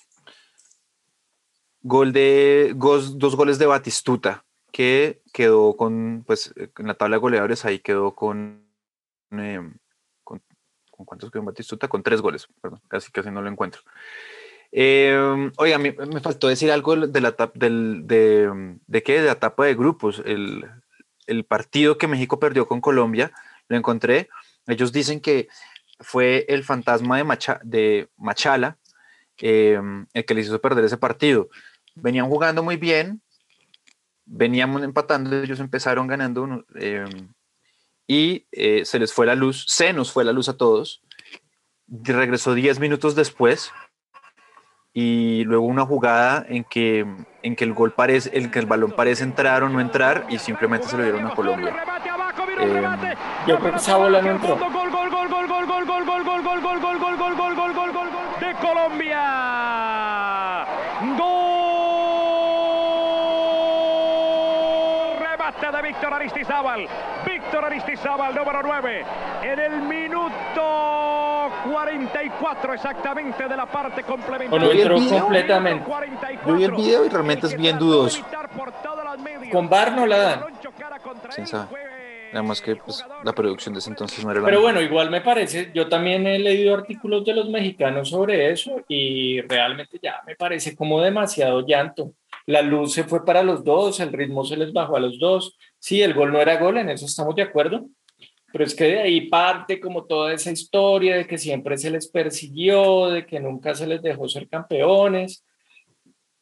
Gol 1.84 2.12
de, 2.12 2.74
dos 2.76 3.36
goles 3.38 3.60
de 3.60 3.66
Batistuta, 3.66 4.44
que 4.74 5.22
quedó 5.32 5.78
con, 5.78 6.26
pues, 6.28 6.54
en 6.58 6.88
la 6.88 6.96
tabla 6.96 7.16
de 7.16 7.22
goleadores 7.22 7.64
ahí 7.64 7.80
quedó 7.80 8.14
con, 8.14 8.68
eh, 9.32 9.62
con, 11.00 11.06
¿con 11.06 11.06
cuántos 11.06 11.32
quedó 11.32 11.44
Batistuta? 11.44 11.88
Con 11.88 12.04
tres 12.04 12.22
goles, 12.22 12.48
perdón, 12.62 12.82
casi 12.88 13.12
casi 13.12 13.32
no 13.32 13.42
lo 13.42 13.50
encuentro. 13.50 13.82
Eh, 14.72 15.52
oiga, 15.58 15.78
me, 15.78 15.94
me, 15.94 16.20
faltó 16.20 16.48
decir 16.48 16.72
algo 16.72 16.96
de 16.96 17.22
la 17.22 17.36
del, 17.56 18.04
de, 18.06 18.78
de, 18.86 19.04
qué, 19.04 19.20
de 19.20 19.26
la 19.28 19.34
etapa 19.34 19.66
de 19.66 19.76
grupos. 19.76 20.22
El, 20.26 20.66
el, 21.26 21.44
partido 21.46 21.98
que 21.98 22.08
México 22.08 22.40
perdió 22.40 22.68
con 22.68 22.82
Colombia, 22.82 23.32
lo 23.68 23.78
encontré. 23.78 24.30
Ellos 24.68 24.92
dicen 24.92 25.22
que 25.22 25.48
fue 26.00 26.46
el 26.50 26.64
fantasma 26.64 27.18
de, 27.18 27.24
Macha, 27.24 27.60
de 27.64 28.10
Machala 28.18 28.78
eh, 29.42 29.80
el 30.14 30.26
que 30.26 30.34
les 30.34 30.48
hizo 30.48 30.62
perder 30.62 30.86
ese 30.86 30.98
partido. 30.98 31.50
Venían 31.96 32.28
jugando 32.28 32.62
muy 32.62 32.78
bien, 32.78 33.22
veníamos 34.26 34.84
empatando, 34.84 35.42
ellos 35.42 35.60
empezaron 35.60 36.08
ganando 36.08 36.66
eh, 36.76 37.06
y 38.10 38.48
eh, 38.52 38.86
se 38.86 38.98
les 38.98 39.14
fue 39.14 39.28
la 39.28 39.36
luz, 39.36 39.66
se 39.68 39.94
nos 39.94 40.12
fue 40.12 40.26
la 40.26 40.34
luz 40.34 40.50
a 40.50 40.58
todos. 40.58 41.04
Regresó 41.88 42.56
10 42.56 42.80
minutos 42.80 43.14
después 43.14 43.72
y 44.94 45.44
luego 45.44 45.66
una 45.66 45.86
jugada 45.86 46.44
en 46.50 46.64
que, 46.64 47.06
en 47.44 47.56
que 47.56 47.64
el 47.64 47.74
gol 47.74 47.94
parece, 47.94 48.36
en 48.36 48.50
que 48.50 48.58
el 48.58 48.66
balón 48.66 48.94
parece 48.94 49.24
entrar 49.24 49.62
o 49.62 49.70
no 49.70 49.80
entrar 49.80 50.26
y 50.28 50.40
simplemente 50.40 50.88
se 50.88 50.98
lo 50.98 51.04
dieron 51.04 51.28
a 51.28 51.36
Colombia. 51.36 51.76
Eh, 52.62 53.16
Yo 53.48 53.60
creo 53.60 53.74
que 53.74 53.78
esa 53.78 53.98
bola 53.98 54.24
no 54.24 54.32
entró. 54.32 54.58
de 58.40 58.56
Colombia. 58.56 60.66
Gol. 64.30 65.18
Remate 65.20 65.72
de 65.72 65.82
Víctor 65.88 66.14
Aristizábal. 66.14 66.88
Víctor 67.50 67.66
Aristizábal, 67.66 68.36
número 68.36 68.62
9. 68.62 69.06
En 69.42 69.60
el 69.60 69.82
minuto 69.82 71.50
44 71.74 72.74
exactamente 72.76 73.48
de 73.48 73.58
la 73.58 73.66
parte 73.66 74.04
complementaria. 74.04 74.68
Bueno, 74.68 74.72
entró 74.72 75.20
completamente. 75.20 75.92
Yo 76.46 76.54
vi 76.54 76.64
el 76.66 76.72
video 76.74 77.06
y 77.08 77.10
realmente 77.10 77.48
es 77.48 77.58
bien 77.58 77.80
dudoso. 77.80 78.24
Con 79.52 79.68
Bar 79.68 79.94
no 79.94 80.06
la 80.06 80.18
dan. 80.20 80.44
¿Quién 81.34 81.48
sabe? 81.48 81.70
Además 82.34 82.62
que 82.62 82.76
pues, 82.76 83.04
la 83.24 83.34
producción 83.34 83.74
de 83.74 83.80
ese 83.80 83.90
entonces 83.90 84.24
no 84.24 84.30
era 84.30 84.42
la 84.42 84.46
Pero 84.46 84.60
misma. 84.60 84.72
bueno, 84.74 84.88
igual 84.88 85.10
me 85.10 85.22
parece, 85.22 85.72
yo 85.74 85.90
también 85.90 86.28
he 86.28 86.38
leído 86.38 86.76
artículos 86.76 87.26
de 87.26 87.34
los 87.34 87.50
mexicanos 87.50 88.10
sobre 88.10 88.52
eso 88.52 88.84
y 88.88 89.42
realmente 89.42 89.98
ya 90.00 90.22
me 90.28 90.36
parece 90.36 90.76
como 90.76 91.02
demasiado 91.02 91.66
llanto. 91.66 92.12
La 92.46 92.62
luz 92.62 92.94
se 92.94 93.04
fue 93.04 93.26
para 93.26 93.42
los 93.42 93.64
dos, 93.64 94.00
el 94.00 94.14
ritmo 94.14 94.46
se 94.46 94.58
les 94.58 94.72
bajó 94.72 94.98
a 94.98 95.00
los 95.00 95.20
dos. 95.20 95.58
Sí, 95.80 96.02
el 96.02 96.14
gol 96.14 96.32
no 96.32 96.42
era 96.42 96.58
gol, 96.58 96.78
en 96.78 96.90
eso 96.90 97.06
estamos 97.06 97.36
de 97.36 97.44
acuerdo. 97.44 97.88
Pero 98.52 98.64
es 98.64 98.76
que 98.76 98.86
de 98.86 99.00
ahí 99.00 99.30
parte 99.30 99.80
como 99.80 100.06
toda 100.06 100.34
esa 100.34 100.52
historia 100.52 101.18
de 101.18 101.28
que 101.28 101.38
siempre 101.38 101.78
se 101.78 101.92
les 101.92 102.08
persiguió, 102.10 103.10
de 103.10 103.26
que 103.26 103.40
nunca 103.40 103.76
se 103.76 103.88
les 103.88 104.02
dejó 104.02 104.28
ser 104.28 104.50
campeones. 104.50 105.46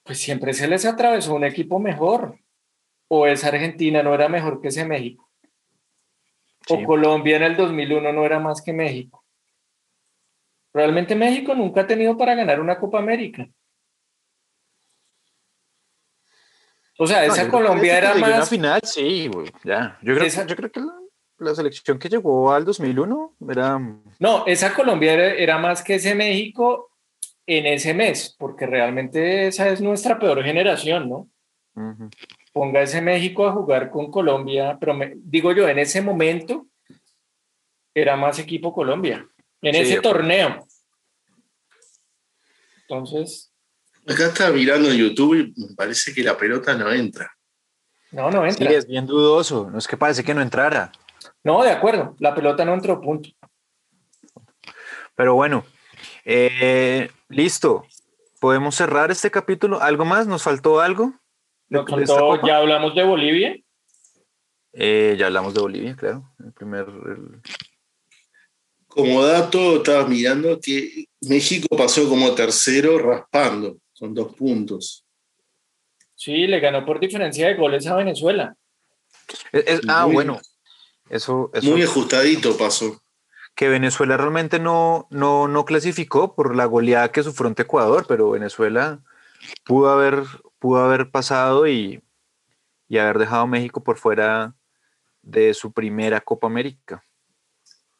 Pues 0.03 0.19
siempre 0.19 0.53
se 0.53 0.67
les 0.67 0.85
atravesó 0.85 1.35
un 1.35 1.43
equipo 1.43 1.79
mejor. 1.79 2.39
O 3.09 3.27
esa 3.27 3.49
Argentina 3.49 4.03
no 4.03 4.13
era 4.13 4.29
mejor 4.29 4.61
que 4.61 4.69
ese 4.69 4.85
México. 4.85 5.29
Sí. 6.65 6.73
O 6.73 6.83
Colombia 6.83 7.37
en 7.37 7.43
el 7.43 7.57
2001 7.57 8.13
no 8.13 8.25
era 8.25 8.39
más 8.39 8.61
que 8.61 8.73
México. 8.73 9.23
Realmente 10.73 11.15
México 11.15 11.55
nunca 11.55 11.81
ha 11.81 11.87
tenido 11.87 12.17
para 12.17 12.35
ganar 12.35 12.59
una 12.61 12.77
Copa 12.77 12.99
América. 12.99 13.49
O 16.97 17.05
sea, 17.05 17.25
esa 17.25 17.43
no, 17.43 17.51
Colombia 17.51 17.97
era 17.97 18.15
más. 18.15 18.29
Una 18.29 18.45
final, 18.45 18.81
sí, 18.83 19.27
güey, 19.27 19.51
ya. 19.63 19.97
Yo 20.01 20.15
creo, 20.15 20.25
esa... 20.25 20.45
yo 20.45 20.55
creo 20.55 20.71
que 20.71 20.79
la, 20.79 20.93
la, 21.37 21.55
selección 21.55 21.99
que 21.99 22.09
llegó 22.09 22.51
al 22.51 22.65
2001 22.65 23.35
era. 23.49 23.79
No, 24.19 24.45
esa 24.47 24.73
Colombia 24.73 25.13
era, 25.13 25.27
era, 25.33 25.57
más 25.59 25.83
que 25.83 25.95
ese 25.95 26.15
México 26.15 26.91
en 27.45 27.67
ese 27.67 27.93
mes, 27.93 28.35
porque 28.37 28.65
realmente 28.65 29.47
esa 29.47 29.69
es 29.69 29.79
nuestra 29.79 30.17
peor 30.17 30.43
generación, 30.43 31.07
¿no? 31.07 31.29
Uh 31.75 31.93
-huh. 31.93 32.09
Ponga 32.51 32.81
ese 32.81 33.01
México 33.01 33.45
a 33.45 33.53
jugar 33.53 33.91
con 33.91 34.09
Colombia, 34.09 34.77
pero 34.79 34.95
me, 34.95 35.13
digo 35.15 35.51
yo, 35.51 35.69
en 35.69 35.77
ese 35.77 36.01
momento 36.01 36.65
era 37.93 38.15
más 38.15 38.39
equipo 38.39 38.73
Colombia, 38.73 39.27
en 39.61 39.73
sí, 39.73 39.81
ese 39.81 40.01
torneo. 40.01 40.65
Entonces. 42.81 43.53
Acá 44.07 44.27
está 44.27 44.49
mirando 44.51 44.89
en 44.89 44.97
YouTube 44.97 45.35
y 45.35 45.61
me 45.61 45.75
parece 45.75 46.13
que 46.13 46.23
la 46.23 46.37
pelota 46.37 46.73
no 46.75 46.89
entra. 46.89 47.29
No, 48.11 48.31
no 48.31 48.45
entra. 48.45 48.69
Sí, 48.69 48.73
es 48.73 48.87
bien 48.87 49.05
dudoso. 49.05 49.69
No 49.69 49.77
es 49.77 49.85
que 49.85 49.97
parece 49.97 50.23
que 50.23 50.33
no 50.33 50.41
entrara. 50.41 50.93
No, 51.43 51.61
de 51.61 51.71
acuerdo. 51.71 52.15
La 52.19 52.33
pelota 52.33 52.63
no 52.63 52.73
entró, 52.73 53.01
punto. 53.01 53.29
Pero 55.13 55.35
bueno, 55.35 55.65
eh, 56.23 57.09
listo. 57.27 57.85
Podemos 58.39 58.75
cerrar 58.75 59.11
este 59.11 59.29
capítulo. 59.29 59.81
¿Algo 59.81 60.05
más? 60.05 60.25
¿Nos 60.25 60.43
faltó 60.43 60.79
algo? 60.79 61.13
Nos 61.67 61.89
faltó, 61.89 62.39
ya 62.47 62.57
hablamos 62.57 62.95
de 62.95 63.03
Bolivia. 63.03 63.57
Eh, 64.71 65.17
ya 65.19 65.25
hablamos 65.25 65.53
de 65.53 65.59
Bolivia, 65.59 65.95
claro. 65.97 66.31
El 66.39 66.53
primer. 66.53 66.87
El... 66.87 67.41
Como 68.87 69.21
dato, 69.21 69.77
estaba 69.77 70.07
mirando 70.07 70.59
que 70.61 71.07
México 71.21 71.75
pasó 71.75 72.07
como 72.07 72.33
tercero 72.33 72.97
raspando 72.99 73.77
con 73.97 74.13
dos 74.13 74.35
puntos. 74.35 75.05
Sí, 76.15 76.47
le 76.47 76.59
ganó 76.59 76.85
por 76.85 76.99
diferencia 76.99 77.47
de 77.47 77.55
goles 77.55 77.85
a 77.87 77.95
Venezuela. 77.95 78.55
Es, 79.51 79.63
es, 79.67 79.81
ah, 79.87 80.05
muy, 80.05 80.15
bueno. 80.15 80.39
Eso, 81.09 81.51
eso, 81.53 81.69
Muy 81.69 81.83
ajustadito 81.83 82.57
pasó. 82.57 83.01
Que 83.55 83.69
Venezuela 83.69 84.17
realmente 84.17 84.59
no, 84.59 85.07
no, 85.09 85.47
no 85.47 85.65
clasificó 85.65 86.35
por 86.35 86.55
la 86.55 86.65
goleada 86.65 87.11
que 87.11 87.23
sufrió 87.23 87.47
ante 87.47 87.63
Ecuador, 87.63 88.05
pero 88.07 88.31
Venezuela 88.31 89.01
pudo 89.63 89.89
haber, 89.89 90.23
pudo 90.59 90.83
haber 90.83 91.11
pasado 91.11 91.67
y, 91.67 92.01
y 92.87 92.97
haber 92.97 93.19
dejado 93.19 93.43
a 93.43 93.47
México 93.47 93.83
por 93.83 93.97
fuera 93.97 94.55
de 95.21 95.53
su 95.53 95.71
primera 95.71 96.21
Copa 96.21 96.47
América. 96.47 97.03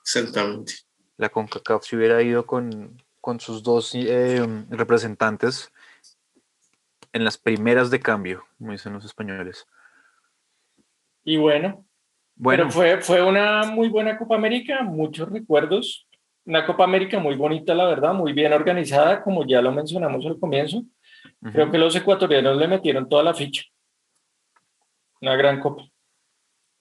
Exactamente. 0.02 0.74
La 1.18 1.30
CONCACAF 1.30 1.84
se 1.86 1.96
hubiera 1.96 2.22
ido 2.22 2.46
con, 2.46 3.02
con 3.20 3.40
sus 3.40 3.64
dos 3.64 3.92
eh, 3.94 4.46
representantes 4.70 5.72
en 7.18 7.26
las 7.26 7.38
primeras 7.38 7.90
de 7.92 8.00
cambio, 8.00 8.46
como 8.58 8.72
dicen 8.72 8.94
los 8.94 9.04
españoles. 9.04 9.68
Y 11.24 11.36
bueno, 11.38 11.86
bueno. 12.36 12.64
Pero 12.64 12.72
fue, 12.72 13.02
fue 13.02 13.22
una 13.22 13.64
muy 13.64 13.90
buena 13.90 14.18
Copa 14.18 14.36
América, 14.36 14.84
muchos 14.84 15.30
recuerdos. 15.30 16.08
Una 16.46 16.66
Copa 16.66 16.86
América 16.86 17.20
muy 17.20 17.36
bonita, 17.36 17.74
la 17.74 17.86
verdad, 17.86 18.14
muy 18.14 18.32
bien 18.32 18.54
organizada, 18.54 19.22
como 19.22 19.46
ya 19.46 19.62
lo 19.62 19.72
mencionamos 19.72 20.26
al 20.26 20.40
comienzo. 20.40 20.78
Uh 20.78 20.84
-huh. 21.42 21.52
Creo 21.52 21.72
que 21.72 21.78
los 21.78 21.96
ecuatorianos 21.96 22.56
le 22.58 22.68
metieron 22.68 23.10
toda 23.10 23.24
la 23.24 23.34
ficha. 23.34 23.64
Una 25.20 25.36
gran 25.36 25.60
Copa. 25.60 25.84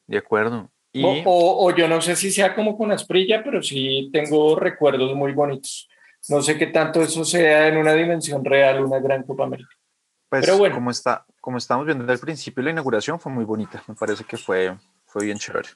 De 0.07 0.19
acuerdo. 0.19 0.71
Y... 0.93 1.03
O, 1.03 1.09
o, 1.25 1.67
o, 1.67 1.75
yo 1.75 1.89
no 1.89 2.01
sé 2.01 2.15
si 2.15 2.31
sea 2.31 2.55
como 2.55 2.77
con 2.77 2.93
Asprilla, 2.93 3.43
pero 3.43 3.61
sí 3.63 4.09
tengo 4.13 4.55
recuerdos 4.55 5.15
muy 5.17 5.33
bonitos. 5.33 5.89
No 6.29 6.43
sé 6.43 6.57
qué 6.57 6.67
tanto 6.69 7.03
eso 7.03 7.25
sea 7.25 7.69
en 7.69 7.77
una 7.77 7.95
dimensión 7.95 8.45
real, 8.45 8.85
una 8.85 9.01
gran 9.01 9.23
Copa 9.25 9.45
América. 9.45 9.75
Pues, 10.29 10.45
pero 10.45 10.59
bueno. 10.59 10.75
Como, 10.75 10.91
está, 10.91 11.25
como 11.41 11.59
estamos 11.59 11.87
viendo 11.87 12.11
al 12.11 12.19
principio, 12.19 12.63
la 12.63 12.71
inauguración 12.71 13.21
fue 13.21 13.33
muy 13.33 13.45
bonita. 13.45 13.83
Me 13.87 13.95
parece 13.95 14.25
que 14.25 14.37
fue, 14.37 14.77
fue 15.07 15.25
bien 15.25 15.39
chévere. 15.39 15.69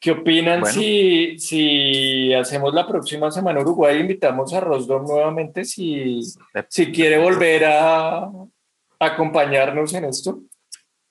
¿Qué 0.00 0.12
opinan 0.12 0.60
bueno. 0.60 0.74
si, 0.74 1.38
si 1.38 2.32
hacemos 2.32 2.72
la 2.72 2.86
próxima 2.86 3.30
semana 3.30 3.60
Uruguay? 3.60 3.98
Invitamos 3.98 4.52
a 4.54 4.60
Rosdom 4.60 5.04
nuevamente 5.04 5.64
si, 5.64 6.20
si 6.68 6.92
quiere 6.92 7.18
volver 7.18 7.64
a, 7.64 8.18
a 8.18 8.30
acompañarnos 9.00 9.92
en 9.94 10.04
esto. 10.04 10.42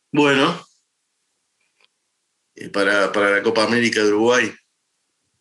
Bueno, 0.09 0.57
para, 2.71 3.11
para 3.11 3.31
la 3.31 3.43
Copa 3.43 3.63
América 3.63 4.01
de 4.01 4.09
Uruguay. 4.09 4.51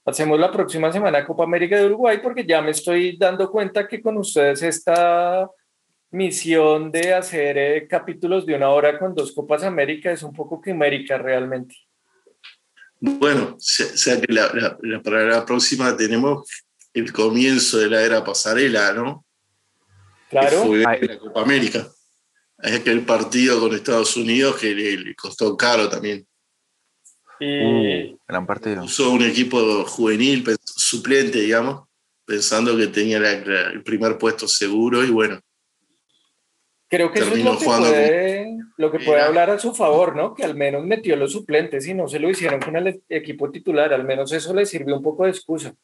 Hacemos 0.05 0.39
la 0.39 0.53
próxima 0.53 0.93
semana 0.93 1.25
Copa 1.25 1.45
América 1.45 1.77
de 1.77 1.87
Uruguay 1.87 2.19
porque 2.23 2.45
ya 2.47 2.63
me 2.63 2.71
estoy 2.71 3.17
dando 3.17 3.51
cuenta 3.51 3.89
que 3.89 4.01
con 4.01 4.17
ustedes 4.19 4.63
esta 4.63 5.49
misión 6.11 6.91
de 6.91 7.15
hacer 7.15 7.59
eh, 7.59 7.87
capítulos 7.89 8.47
de 8.47 8.55
una 8.55 8.71
hora 8.71 8.99
con 8.99 9.15
dos 9.15 9.33
Copas 9.33 9.65
América 9.65 10.11
es 10.11 10.23
un 10.23 10.33
poco 10.33 10.61
quimérica 10.61 11.19
realmente. 11.19 11.75
Bueno, 12.99 13.57
o 13.57 13.61
sea 13.61 14.21
que 14.21 14.33
la, 14.33 14.51
la, 14.55 14.79
la, 14.81 15.03
para 15.03 15.25
la 15.25 15.45
próxima 15.45 15.97
tenemos 15.97 16.49
el 16.95 17.13
comienzo 17.13 17.79
de 17.79 17.91
la 17.91 18.03
era 18.03 18.25
pasarela, 18.25 18.93
¿no? 18.95 19.25
Claro. 20.31 20.63
Que 20.63 20.67
fue 20.67 21.07
la 21.07 21.19
Copa 21.19 21.43
América. 21.43 21.87
Es 22.59 22.81
que 22.81 22.91
el 22.91 23.05
partido 23.05 23.61
con 23.61 23.75
Estados 23.75 24.17
Unidos 24.17 24.57
que 24.57 24.75
le, 24.75 24.97
le 24.97 25.15
costó 25.15 25.55
caro 25.57 25.91
también. 25.91 26.27
Y 27.39 28.13
uh, 28.13 28.19
gran 28.27 28.47
partido. 28.47 28.83
Usó 28.83 29.11
un 29.11 29.23
equipo 29.23 29.85
juvenil, 29.85 30.43
suplente, 30.65 31.41
digamos, 31.41 31.87
pensando 32.25 32.75
que 32.77 32.87
tenía 32.87 33.21
la, 33.21 33.39
la, 33.45 33.71
el 33.73 33.83
primer 33.83 34.17
puesto 34.17 34.49
seguro 34.49 35.05
y 35.05 35.11
bueno. 35.11 35.39
Creo 36.89 37.13
que 37.13 37.19
eso 37.19 37.35
es 37.35 37.45
lo 37.45 37.59
que, 37.59 37.65
puede, 37.65 38.59
lo 38.77 38.93
que 38.93 39.01
puede 39.01 39.21
hablar 39.21 39.51
a 39.51 39.59
su 39.59 39.75
favor, 39.75 40.15
¿no? 40.15 40.35
Que 40.35 40.45
al 40.45 40.55
menos 40.55 40.85
metió 40.85 41.17
los 41.17 41.33
suplentes 41.33 41.87
y 41.89 41.95
no 41.95 42.07
se 42.07 42.21
lo 42.21 42.31
hicieron 42.31 42.61
con 42.61 42.77
el 42.77 43.03
equipo 43.09 43.51
titular. 43.51 43.93
Al 43.93 44.05
menos 44.05 44.33
eso 44.33 44.55
le 44.55 44.67
sirvió 44.67 44.97
un 44.97 45.03
poco 45.03 45.25
de 45.25 45.31
excusa. 45.31 45.75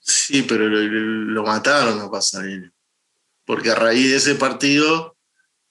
Sí, 0.00 0.42
pero 0.42 0.68
lo, 0.68 0.80
lo 0.80 1.42
mataron 1.44 2.00
a 2.00 2.10
Pasarela. 2.10 2.72
porque 3.44 3.70
a 3.70 3.76
raíz 3.76 4.10
de 4.10 4.16
ese 4.16 4.34
partido 4.34 5.16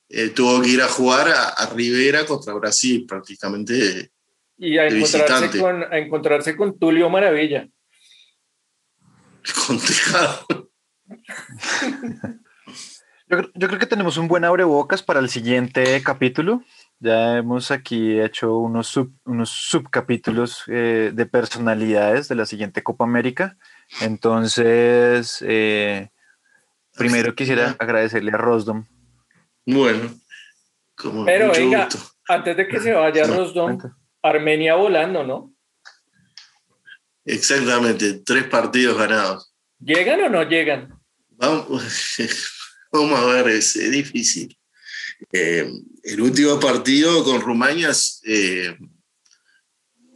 eh, 0.10 0.30
tuvo 0.30 0.62
que 0.62 0.70
ir 0.70 0.82
a 0.82 0.88
jugar 0.88 1.28
a, 1.30 1.70
Rivera 1.74 2.26
contra 2.26 2.54
Brasil, 2.54 3.06
prácticamente. 3.08 4.12
Y 4.58 4.78
a 4.78 4.88
encontrarse, 4.88 5.60
con, 5.60 5.84
a 5.84 5.98
encontrarse 5.98 6.56
con 6.56 6.80
Tulio 6.80 7.10
Maravilla. 7.10 7.68
Con 9.68 9.80
yo, 13.28 13.68
creo 13.68 13.80
que 13.80 13.86
tenemos 13.86 14.18
un 14.18 14.28
buen 14.28 14.46
abrebocas 14.46 15.02
para 15.04 15.20
el 15.20 15.30
siguiente 15.30 16.02
capítulo. 16.04 16.64
Ya 17.00 17.38
hemos 17.38 17.72
aquí 17.72 18.20
hecho 18.20 18.58
unos, 18.58 18.98
unos 19.26 19.50
subcapítulos 19.50 20.64
eh, 20.68 21.12
de 21.14 21.26
personalidades 21.26 22.28
de 22.28 22.36
la 22.36 22.46
siguiente 22.46 22.84
Copa 22.84 23.04
América. 23.04 23.58
Entonces, 24.02 25.44
eh, 25.48 26.10
primero 26.96 27.36
quisiera 27.36 27.76
agradecerle 27.80 28.32
a 28.32 28.38
Rosdom. 28.38 28.86
Bueno, 29.66 30.12
pero 31.26 31.52
venga, 31.52 31.90
antes 32.28 32.58
de 32.58 32.68
que 32.68 32.80
se 32.80 32.94
vaya 32.94 33.26
Rosdom, 33.26 33.80
Armenia 34.22 34.76
volando, 34.76 35.24
¿no? 35.24 35.54
Exactamente, 37.26 38.22
tres 38.24 38.46
partidos 38.46 38.98
ganados. 38.98 39.54
¿Llegan 39.80 40.22
o 40.22 40.30
no 40.30 40.44
llegan? 40.44 41.00
Vamos, 41.30 41.84
vamos 43.04 43.20
a 43.20 43.26
ver, 43.26 43.48
es, 43.50 43.74
difícil. 43.92 44.58
Eh, 45.32 45.72
el 46.04 46.22
último 46.22 46.60
partido 46.60 47.24
con 47.24 47.42
Rumania 47.42 47.92
eh, 48.24 48.76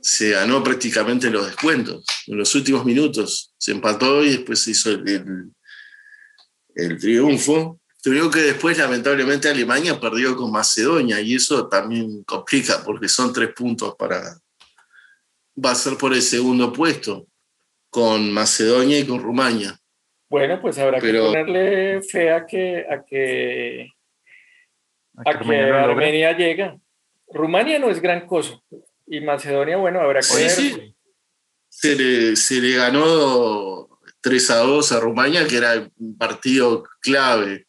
se 0.01 0.31
ganó 0.31 0.63
prácticamente 0.63 1.29
los 1.29 1.45
descuentos. 1.45 2.05
En 2.27 2.37
los 2.37 2.53
últimos 2.55 2.85
minutos 2.85 3.53
se 3.57 3.71
empató 3.71 4.23
y 4.23 4.31
después 4.31 4.61
se 4.61 4.71
hizo 4.71 4.91
el, 4.91 5.51
el, 6.75 6.99
triunfo. 6.99 7.79
Creo 8.01 8.29
que 8.29 8.39
después, 8.39 8.77
lamentablemente, 8.77 9.49
Alemania 9.49 9.99
perdió 9.99 10.35
con 10.35 10.51
Macedonia 10.51 11.19
y 11.19 11.35
eso 11.35 11.67
también 11.67 12.23
complica 12.23 12.83
porque 12.83 13.09
son 13.09 13.33
tres 13.33 13.53
puntos 13.53 13.95
para. 13.97 14.39
Va 15.63 15.71
a 15.71 15.75
ser 15.75 15.97
por 15.97 16.13
el 16.13 16.21
segundo 16.21 16.71
puesto 16.71 17.27
con 17.89 18.31
Macedonia 18.31 18.99
y 18.99 19.05
con 19.05 19.21
Rumania. 19.21 19.79
Bueno, 20.29 20.61
pues 20.61 20.77
habrá 20.77 20.99
que 20.99 21.11
ponerle 21.11 22.01
fe 22.03 22.31
a 22.31 22.45
que, 22.45 22.85
a 22.87 23.03
que, 23.03 23.89
a 25.17 25.39
que, 25.39 25.51
Armenia 25.55 26.37
llega. 26.37 26.77
Rumania 27.27 27.79
no 27.79 27.89
es 27.89 27.99
gran 27.99 28.27
cosa. 28.27 28.61
Y 29.07 29.21
Macedonia, 29.21 29.77
bueno, 29.77 29.99
habrá 29.99 30.21
que 30.21 30.35
ver. 30.35 30.93
Se, 31.67 31.95
le, 31.95 32.35
se 32.35 32.61
le 32.61 32.75
ganó 32.75 33.89
3 34.21 34.51
a 34.51 34.57
2 34.57 34.91
a 34.91 34.99
Rumania, 34.99 35.47
que 35.47 35.57
era 35.57 35.89
un 35.97 36.15
partido 36.15 36.83
clave. 37.01 37.65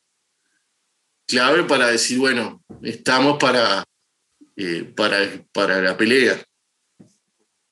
Clave 1.26 1.64
para 1.64 1.86
decir, 1.86 2.18
bueno, 2.18 2.62
estamos 2.82 3.38
para, 3.38 3.84
eh, 4.56 4.84
para, 4.94 5.18
para 5.52 5.80
la 5.80 5.96
pelea. 5.96 6.36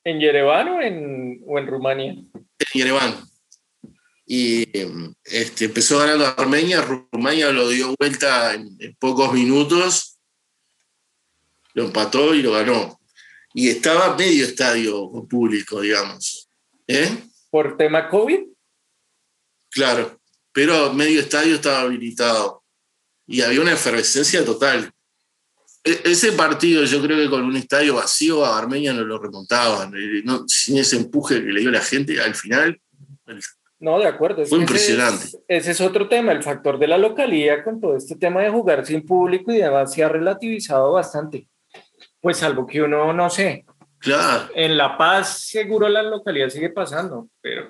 ¿En 0.04 0.18
Yerevan 0.18 0.68
o 0.68 0.80
en, 0.80 1.42
o 1.46 1.58
en 1.58 1.66
Rumania? 1.66 2.12
En 2.12 2.66
Yerevan 2.72 3.28
y 4.30 4.68
este, 5.24 5.64
empezó 5.64 5.98
ganando 6.00 6.26
a 6.26 6.32
Armenia, 6.32 6.82
Rumania 6.82 7.50
lo 7.50 7.66
dio 7.70 7.94
vuelta 7.98 8.52
en, 8.52 8.76
pocos 8.98 9.32
minutos, 9.32 10.18
lo 11.72 11.86
empató 11.86 12.34
y 12.34 12.42
lo 12.42 12.52
ganó. 12.52 13.00
Y 13.54 13.70
estaba 13.70 14.14
medio 14.16 14.44
estadio 14.44 15.10
público, 15.26 15.80
digamos. 15.80 16.46
¿Eh? 16.86 17.08
¿Por 17.48 17.78
tema 17.78 18.10
COVID? 18.10 18.40
Claro, 19.70 20.20
pero 20.52 20.92
medio 20.92 21.20
estadio 21.20 21.54
estaba 21.54 21.80
habilitado 21.80 22.62
y 23.26 23.40
había 23.40 23.62
una 23.62 23.72
efervescencia 23.72 24.44
total. 24.44 24.92
E, 25.82 26.02
ese 26.04 26.32
partido, 26.32 26.84
yo 26.84 27.00
creo 27.00 27.16
que 27.16 27.30
con 27.30 27.44
un 27.44 27.56
estadio 27.56 27.94
vacío 27.94 28.44
a 28.44 28.58
Armenia 28.58 28.92
no 28.92 29.04
lo 29.04 29.18
remontaban. 29.18 29.94
Eh, 29.96 30.22
sin 30.48 30.76
ese 30.76 30.96
empuje 30.96 31.42
que 31.42 31.50
le 31.50 31.60
dio 31.60 31.70
la 31.70 31.80
gente, 31.80 32.20
al 32.20 32.34
final 32.34 32.78
no, 33.80 33.98
de 33.98 34.06
acuerdo. 34.06 34.44
Fue 34.44 34.58
impresionante. 34.58 35.26
Ese 35.46 35.70
es, 35.70 35.80
otro 35.80 36.08
tema, 36.08 36.32
el 36.32 36.42
factor 36.42 36.78
de 36.78 36.88
la 36.88 36.98
localidad 36.98 37.62
con 37.62 37.80
todo 37.80 37.96
este 37.96 38.16
tema 38.16 38.42
de 38.42 38.50
jugar 38.50 38.84
sin 38.84 39.06
público 39.06 39.52
y 39.52 39.58
demás 39.58 39.92
se 39.92 40.02
ha 40.02 40.08
relativizado 40.08 40.92
bastante. 40.92 41.48
Pues 42.20 42.38
salvo 42.38 42.66
que 42.66 42.82
uno, 42.82 43.12
no 43.12 43.30
sé. 43.30 43.64
Claro. 43.98 44.50
En 44.54 44.76
La 44.76 44.96
Paz 44.96 45.46
seguro 45.46 45.88
la 45.88 46.02
localidad 46.02 46.48
sigue 46.48 46.70
pasando, 46.70 47.28
pero, 47.40 47.68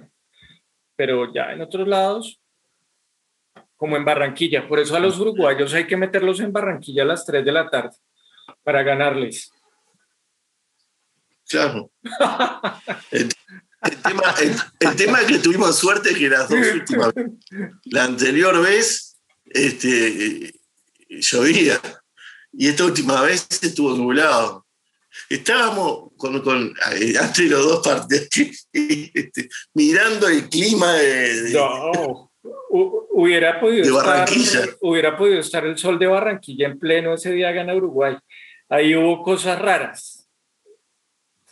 pero 0.96 1.32
ya 1.32 1.52
en 1.52 1.61
otros 1.61 1.86
lados, 1.86 2.40
como 3.76 3.96
en 3.96 4.04
Barranquilla. 4.04 4.66
Por 4.66 4.78
eso 4.78 4.96
a 4.96 5.00
los 5.00 5.18
uruguayos 5.18 5.74
hay 5.74 5.86
que 5.86 5.96
meterlos 5.96 6.40
en 6.40 6.52
Barranquilla 6.52 7.02
a 7.02 7.06
las 7.06 7.24
3 7.26 7.44
de 7.44 7.52
la 7.52 7.68
tarde 7.68 7.96
para 8.62 8.82
ganarles. 8.82 9.50
Claro. 11.46 11.90
El 13.83 14.97
tema, 14.97 15.20
es 15.20 15.26
que 15.26 15.39
tuvimos 15.39 15.79
suerte 15.79 16.14
que 16.14 16.29
las 16.29 16.49
dos 16.49 16.66
últimas 16.74 17.12
la 17.85 18.05
anterior 18.05 18.61
vez 18.61 19.16
este, 19.47 20.53
llovía 21.09 21.81
y 22.53 22.68
esta 22.68 22.85
última 22.85 23.22
vez 23.22 23.47
estuvo 23.62 23.95
nublado. 23.97 24.66
Estábamos 25.29 26.11
con, 26.16 26.41
con 26.43 26.74
eh, 26.97 27.14
antes 27.20 27.45
de 27.45 27.51
los 27.51 27.64
dos 27.64 27.87
partidos 27.87 28.29
este, 28.72 29.49
mirando 29.74 30.29
el 30.29 30.49
clima 30.49 30.95
de, 30.95 31.53
no, 31.53 32.33
hubiera 33.11 33.61
podido 33.61 33.95
Barranquilla. 33.95 34.61
Estar, 34.61 34.76
hubiera 34.81 35.16
podido 35.16 35.41
estar 35.41 35.64
el 35.64 35.79
sol 35.79 35.99
de 35.99 36.07
Barranquilla 36.07 36.66
en 36.66 36.79
pleno 36.79 37.14
ese 37.14 37.31
día 37.31 37.53
gana 37.53 37.74
Uruguay. 37.74 38.16
Ahí 38.68 38.95
hubo 38.97 39.22
cosas 39.22 39.59
raras 39.61 40.18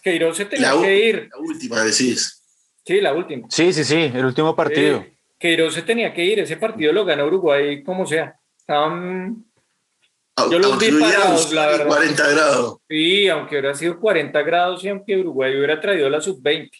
Queiroz 0.07 0.37
se 0.37 0.45
tenía 0.45 0.71
que 0.81 1.09
ir. 1.09 1.29
La 1.33 1.39
última, 1.41 1.83
decís. 1.83 2.41
Sí, 2.85 3.01
la 3.01 3.13
última. 3.13 3.49
Sí, 3.51 3.73
sí, 3.73 3.83
sí, 3.83 4.13
el 4.15 4.25
último 4.25 4.55
partido. 4.55 4.99
Eh, 4.99 5.19
Queiroz 5.37 5.75
se 5.75 5.83
tenía 5.83 6.15
que 6.15 6.25
ir, 6.25 6.39
ese 6.39 6.57
partido 6.57 6.93
lo 6.93 7.05
gana 7.05 7.25
Uruguay 7.25 7.83
como 7.83 8.07
sea. 8.07 8.39
yo 8.69 10.59
los 10.61 10.79
vi 10.79 10.93
parados, 10.93 11.53
la 11.53 11.67
verdad. 11.67 11.89
40 11.89 12.31
grados. 12.31 12.79
Sí, 12.89 13.29
aunque 13.29 13.57
hubiera 13.57 13.75
sido 13.75 13.99
40 13.99 14.43
grados 14.43 14.85
y 14.85 14.91
aunque 14.91 15.17
Uruguay 15.17 15.57
hubiera 15.57 15.81
traído 15.81 16.09
la 16.09 16.21
sub-20. 16.21 16.71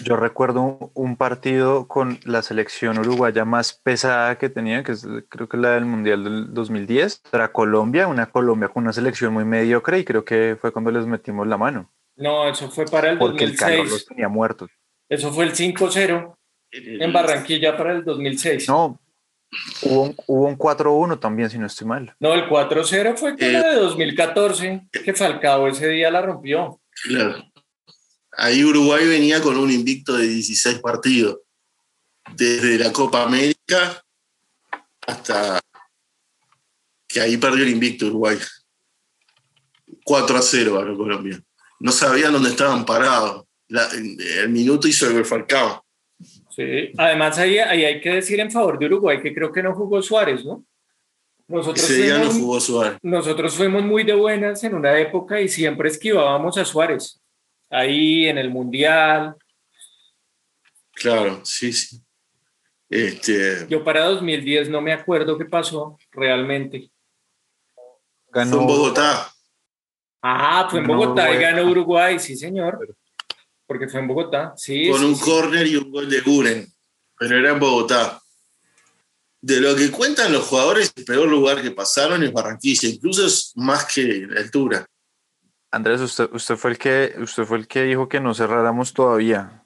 Yo 0.00 0.16
recuerdo 0.16 0.90
un 0.92 1.16
partido 1.16 1.88
con 1.88 2.18
la 2.24 2.42
selección 2.42 2.98
uruguaya 2.98 3.46
más 3.46 3.72
pesada 3.72 4.36
que 4.36 4.50
tenía, 4.50 4.82
que 4.82 4.92
es 4.92 5.06
creo 5.30 5.48
que 5.48 5.56
la 5.56 5.70
del 5.70 5.86
Mundial 5.86 6.22
del 6.22 6.52
2010, 6.52 7.22
para 7.30 7.50
Colombia, 7.50 8.08
una 8.08 8.26
Colombia 8.26 8.68
con 8.68 8.82
una 8.82 8.92
selección 8.92 9.32
muy 9.32 9.46
mediocre 9.46 10.00
y 10.00 10.04
creo 10.04 10.26
que 10.26 10.58
fue 10.60 10.70
cuando 10.70 10.90
les 10.90 11.06
metimos 11.06 11.46
la 11.46 11.56
mano. 11.56 11.90
No, 12.16 12.48
eso 12.48 12.70
fue 12.70 12.84
para 12.84 13.10
el 13.10 13.18
Porque 13.18 13.46
2006. 13.46 13.50
el 13.50 13.58
calor 13.58 13.88
los 13.88 14.06
tenía 14.06 14.28
muertos. 14.28 14.70
Eso 15.08 15.32
fue 15.32 15.44
el 15.44 15.52
5-0 15.52 16.36
en 16.70 17.12
Barranquilla 17.12 17.76
para 17.76 17.92
el 17.92 18.04
2006. 18.04 18.68
No, 18.68 19.00
hubo 19.82 20.02
un, 20.02 20.16
hubo 20.26 20.46
un 20.46 20.58
4-1 20.58 21.18
también, 21.20 21.50
si 21.50 21.58
no 21.58 21.66
estoy 21.66 21.86
mal. 21.86 22.14
No, 22.20 22.34
el 22.34 22.48
4-0 22.48 23.16
fue 23.16 23.36
con 23.36 23.52
la 23.52 23.68
de 23.68 23.76
2014, 23.76 24.88
que 24.92 25.14
Falcao 25.14 25.68
ese 25.68 25.88
día 25.88 26.10
la 26.10 26.22
rompió. 26.22 26.80
Claro. 27.04 27.44
Ahí 28.36 28.64
Uruguay 28.64 29.06
venía 29.06 29.40
con 29.40 29.56
un 29.56 29.70
invicto 29.70 30.16
de 30.16 30.26
16 30.26 30.80
partidos. 30.80 31.40
Desde 32.34 32.78
la 32.78 32.90
Copa 32.90 33.22
América 33.22 34.02
hasta 35.06 35.60
que 37.06 37.20
ahí 37.20 37.36
perdió 37.36 37.64
el 37.64 37.70
invicto 37.70 38.06
Uruguay. 38.06 38.38
4 40.04 40.36
a 40.36 40.42
0 40.42 40.80
a 40.80 40.96
Colombia 40.96 41.42
no 41.84 41.92
sabían 41.92 42.32
dónde 42.32 42.48
estaban 42.48 42.86
parados. 42.86 43.44
el 43.68 44.48
minuto 44.48 44.88
hizo 44.88 45.06
el 45.06 45.22
Falcao. 45.22 45.84
Sí, 46.48 46.90
además 46.96 47.36
ahí, 47.36 47.58
ahí, 47.58 47.84
hay 47.84 48.00
que 48.00 48.08
decir 48.08 48.40
en 48.40 48.50
favor 48.50 48.78
de 48.78 48.86
Uruguay 48.86 49.20
que 49.20 49.34
creo 49.34 49.52
que 49.52 49.62
no 49.62 49.74
jugó 49.74 50.00
Suárez, 50.00 50.46
¿no? 50.46 50.64
Nosotros 51.46 51.84
Ese 51.84 52.04
día 52.04 52.16
no 52.16 52.30
jugó 52.30 52.58
Suárez. 52.58 52.98
Nosotros 53.02 53.54
fuimos 53.54 53.82
muy 53.82 54.02
de 54.02 54.14
buenas 54.14 54.64
en 54.64 54.72
una 54.72 54.98
época 54.98 55.38
y 55.42 55.48
siempre 55.50 55.90
esquivábamos 55.90 56.56
a 56.56 56.64
Suárez. 56.64 57.20
Ahí 57.68 58.28
en 58.28 58.38
el 58.38 58.48
Mundial. 58.48 59.36
Claro, 60.94 61.44
sí, 61.44 61.70
sí. 61.70 62.00
Este... 62.88 63.66
Yo 63.68 63.84
para 63.84 64.06
2010 64.06 64.70
no 64.70 64.80
me 64.80 64.94
acuerdo 64.94 65.36
qué 65.36 65.44
pasó 65.44 65.98
realmente. 66.12 66.90
Ganó 68.32 68.62
en 68.62 68.66
Bogotá. 68.66 69.33
Ah, 70.26 70.66
fue 70.70 70.80
en 70.80 70.86
Bogotá 70.86 71.34
y 71.34 71.38
ganó 71.38 71.70
Uruguay, 71.70 72.18
sí, 72.18 72.34
señor. 72.34 72.96
Porque 73.66 73.88
fue 73.88 74.00
en 74.00 74.08
Bogotá, 74.08 74.54
sí. 74.56 74.88
Con 74.90 75.04
un 75.04 75.18
córner 75.18 75.66
y 75.66 75.76
un 75.76 75.90
gol 75.90 76.08
de 76.08 76.22
Guren, 76.22 76.66
pero 77.18 77.36
era 77.36 77.50
en 77.50 77.60
Bogotá. 77.60 78.22
De 79.42 79.60
lo 79.60 79.76
que 79.76 79.90
cuentan 79.90 80.32
los 80.32 80.46
jugadores, 80.46 80.94
el 80.96 81.04
peor 81.04 81.28
lugar 81.28 81.60
que 81.60 81.72
pasaron 81.72 82.22
es 82.22 82.32
Barranquilla, 82.32 82.88
incluso 82.88 83.26
es 83.26 83.52
más 83.56 83.84
que 83.84 84.26
la 84.26 84.40
altura. 84.40 84.86
Andrés, 85.70 86.00
usted, 86.00 86.30
usted, 86.32 86.56
fue 86.56 86.70
el 86.70 86.78
que, 86.78 87.14
usted 87.18 87.44
fue 87.44 87.58
el 87.58 87.68
que 87.68 87.82
dijo 87.82 88.08
que 88.08 88.18
no 88.18 88.32
cerráramos 88.32 88.94
todavía. 88.94 89.62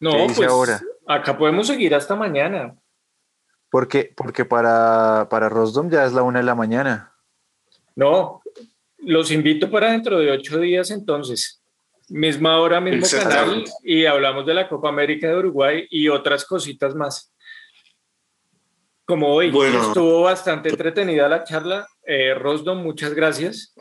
No, 0.00 0.12
pues 0.34 0.48
ahora? 0.48 0.80
acá 1.06 1.36
podemos 1.36 1.66
seguir 1.66 1.94
hasta 1.94 2.14
mañana. 2.14 2.74
Porque, 3.68 4.14
porque 4.16 4.46
para, 4.46 5.28
para 5.28 5.50
Rosdom 5.50 5.90
ya 5.90 6.06
es 6.06 6.14
la 6.14 6.22
una 6.22 6.38
de 6.38 6.46
la 6.46 6.54
mañana. 6.54 7.12
No, 7.96 8.40
los 9.06 9.30
invito 9.30 9.70
para 9.70 9.92
dentro 9.92 10.18
de 10.18 10.30
ocho 10.30 10.58
días 10.58 10.90
entonces. 10.90 11.62
Misma 12.08 12.60
hora, 12.60 12.80
mismo 12.80 13.06
canal 13.18 13.64
y 13.82 14.04
hablamos 14.04 14.44
de 14.44 14.54
la 14.54 14.68
Copa 14.68 14.88
América 14.88 15.28
de 15.28 15.36
Uruguay 15.36 15.86
y 15.90 16.08
otras 16.08 16.44
cositas 16.44 16.94
más. 16.94 17.32
Como 19.06 19.34
hoy 19.34 19.48
estuvo 19.48 20.22
bastante 20.22 20.70
entretenida 20.70 21.28
la 21.28 21.44
charla, 21.44 21.86
eh, 22.06 22.34
Rosdom, 22.34 22.82
muchas 22.82 23.14
gracias. 23.14 23.74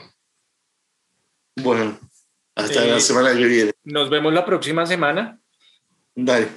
Bueno, 1.55 1.97
hasta 2.55 2.85
la 2.85 2.99
semana 2.99 3.33
que 3.35 3.45
viene. 3.45 3.71
Nos 3.83 4.09
vemos 4.09 4.33
la 4.33 4.45
próxima 4.45 4.85
semana. 4.85 5.39
Dale. 6.15 6.47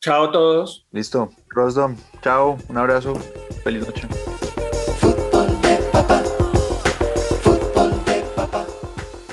Chao 0.00 0.24
a 0.24 0.32
todos. 0.32 0.86
Listo. 0.92 1.30
Rosdom, 1.48 1.96
chao. 2.22 2.58
Un 2.68 2.78
abrazo. 2.78 3.14
Feliz 3.62 3.86
noche. 3.86 4.08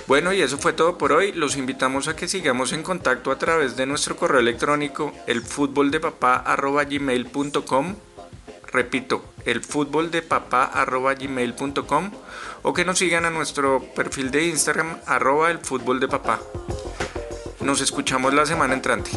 Bueno, 0.08 0.34
y 0.34 0.42
eso 0.42 0.58
fue 0.58 0.74
todo 0.74 0.98
por 0.98 1.12
hoy. 1.12 1.34
Los 1.34 1.58
invitamos 1.58 2.08
a 2.08 2.16
que 2.16 2.30
sigamos 2.30 2.72
en 2.72 2.82
contacto 2.82 3.30
a 3.30 3.38
través 3.38 3.76
de 3.76 3.86
nuestro 3.86 4.16
correo 4.16 4.40
electrónico 4.40 5.14
elfutboldepapá.gmail.com 5.28 7.96
Repito, 8.72 9.24
elfutboldepapá.gmail.com 9.46 12.12
o 12.64 12.74
que 12.74 12.86
nos 12.86 12.98
sigan 13.00 13.26
a 13.26 13.30
nuestro 13.30 13.84
perfil 13.96 14.32
de 14.32 14.48
Instagram 14.48 14.98
arroba 15.06 15.52
elfutboldepapá. 15.52 16.40
Nos 17.62 17.82
escuchamos 17.82 18.34
la 18.34 18.46
semana 18.46 18.74
entrante. 18.74 19.12